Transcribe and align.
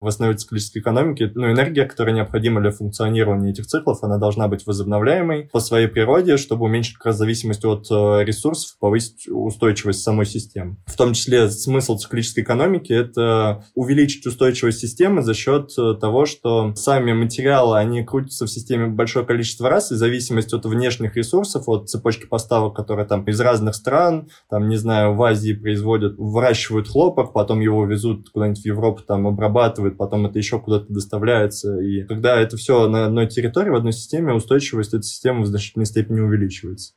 В 0.00 0.06
основе 0.06 0.32
циклической 0.32 0.80
экономики, 0.80 1.30
ну, 1.34 1.52
энергия, 1.52 1.84
которая 1.84 2.14
необходима 2.14 2.62
для 2.62 2.70
функционирования 2.70 3.50
этих 3.50 3.66
циклов, 3.66 4.02
она 4.02 4.16
должна 4.16 4.48
быть 4.48 4.66
возобновляемой 4.66 5.50
по 5.52 5.60
своей 5.60 5.88
природе, 5.88 6.38
чтобы 6.38 6.64
уменьшить 6.64 6.94
как 6.94 7.06
раз 7.06 7.18
зависимость 7.18 7.66
от 7.66 7.86
э, 7.90 8.24
ресурсов, 8.24 8.78
повысить 8.78 9.28
устойчивость 9.28 10.02
самой 10.02 10.24
системы. 10.24 10.76
В 10.86 10.96
том 10.96 11.12
числе 11.12 11.50
смысл 11.50 11.98
циклической 11.98 12.44
экономики– 12.44 12.92
это 12.94 13.66
увеличить 13.74 14.26
устойчивость 14.26 14.78
системы 14.78 15.20
за 15.20 15.34
счет 15.34 15.70
э, 15.76 15.92
того, 16.00 16.24
что 16.24 16.74
сами 16.76 17.12
материалы, 17.12 17.76
они 17.76 18.02
крутятся 18.02 18.46
в 18.46 18.50
системе 18.50 18.86
большое 18.86 19.26
количество 19.26 19.68
раз, 19.68 19.92
и 19.92 19.96
зависимость 19.96 20.54
от 20.54 20.64
внешних 20.64 21.14
ресурсов, 21.14 21.68
от 21.68 21.90
цепочки 21.90 22.24
поставок, 22.24 22.74
которые 22.74 23.06
там 23.06 23.24
из 23.24 23.38
разных 23.38 23.74
стран, 23.74 24.30
там, 24.48 24.70
не 24.70 24.76
знаю, 24.76 25.14
в 25.14 25.22
Азии 25.22 25.52
производят, 25.52 26.14
выращивают 26.16 26.88
хлопок, 26.88 27.34
потом 27.34 27.60
его 27.60 27.84
везут 27.84 28.30
куда-нибудь 28.30 28.62
в 28.62 28.64
Европу, 28.64 29.02
там, 29.06 29.26
обрабатывают, 29.26 29.89
потом 29.90 30.26
это 30.26 30.38
еще 30.38 30.60
куда-то 30.60 30.92
доставляется. 30.92 31.80
И 31.80 32.02
когда 32.04 32.40
это 32.40 32.56
все 32.56 32.88
на 32.88 33.06
одной 33.06 33.26
территории, 33.26 33.70
в 33.70 33.74
одной 33.74 33.92
системе, 33.92 34.32
устойчивость 34.32 34.94
этой 34.94 35.04
системы 35.04 35.42
в 35.42 35.46
значительной 35.46 35.86
степени 35.86 36.20
увеличивается. 36.20 36.94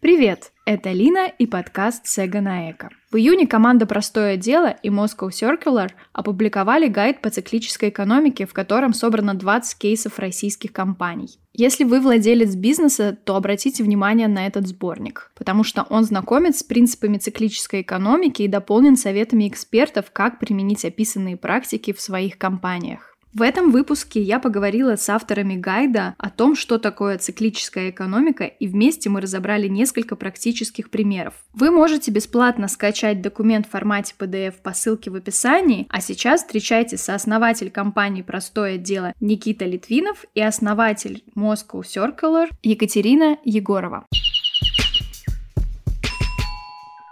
Привет! 0.00 0.52
Это 0.68 0.90
Лина 0.90 1.28
и 1.38 1.46
подкаст 1.46 2.08
Сега 2.08 2.40
на 2.40 2.72
Эко. 2.72 2.90
В 3.12 3.16
июне 3.16 3.46
команда 3.46 3.86
«Простое 3.86 4.36
дело» 4.36 4.74
и 4.82 4.88
Moscow 4.88 5.28
Circular 5.28 5.90
опубликовали 6.12 6.88
гайд 6.88 7.20
по 7.20 7.30
циклической 7.30 7.90
экономике, 7.90 8.46
в 8.46 8.52
котором 8.52 8.92
собрано 8.92 9.34
20 9.34 9.78
кейсов 9.78 10.18
российских 10.18 10.72
компаний. 10.72 11.38
Если 11.52 11.84
вы 11.84 12.00
владелец 12.00 12.56
бизнеса, 12.56 13.16
то 13.24 13.36
обратите 13.36 13.84
внимание 13.84 14.26
на 14.26 14.44
этот 14.44 14.66
сборник, 14.66 15.30
потому 15.36 15.62
что 15.62 15.86
он 15.88 16.02
знакомит 16.02 16.56
с 16.56 16.64
принципами 16.64 17.18
циклической 17.18 17.82
экономики 17.82 18.42
и 18.42 18.48
дополнен 18.48 18.96
советами 18.96 19.46
экспертов, 19.46 20.06
как 20.12 20.40
применить 20.40 20.84
описанные 20.84 21.36
практики 21.36 21.92
в 21.92 22.00
своих 22.00 22.38
компаниях. 22.38 23.15
В 23.36 23.42
этом 23.42 23.70
выпуске 23.70 24.22
я 24.22 24.38
поговорила 24.38 24.96
с 24.96 25.10
авторами 25.10 25.56
гайда 25.56 26.14
о 26.16 26.30
том, 26.30 26.56
что 26.56 26.78
такое 26.78 27.18
циклическая 27.18 27.90
экономика, 27.90 28.44
и 28.44 28.66
вместе 28.66 29.10
мы 29.10 29.20
разобрали 29.20 29.68
несколько 29.68 30.16
практических 30.16 30.88
примеров. 30.88 31.34
Вы 31.52 31.70
можете 31.70 32.10
бесплатно 32.10 32.66
скачать 32.66 33.20
документ 33.20 33.66
в 33.66 33.70
формате 33.72 34.14
PDF 34.18 34.54
по 34.62 34.72
ссылке 34.72 35.10
в 35.10 35.16
описании, 35.16 35.86
а 35.90 36.00
сейчас 36.00 36.40
встречайте 36.40 36.96
сооснователь 36.96 37.70
компании 37.70 38.22
«Простое 38.22 38.78
дело» 38.78 39.12
Никита 39.20 39.66
Литвинов 39.66 40.24
и 40.34 40.40
основатель 40.40 41.22
Moscow 41.36 41.82
Circular 41.82 42.48
Екатерина 42.62 43.36
Егорова. 43.44 44.06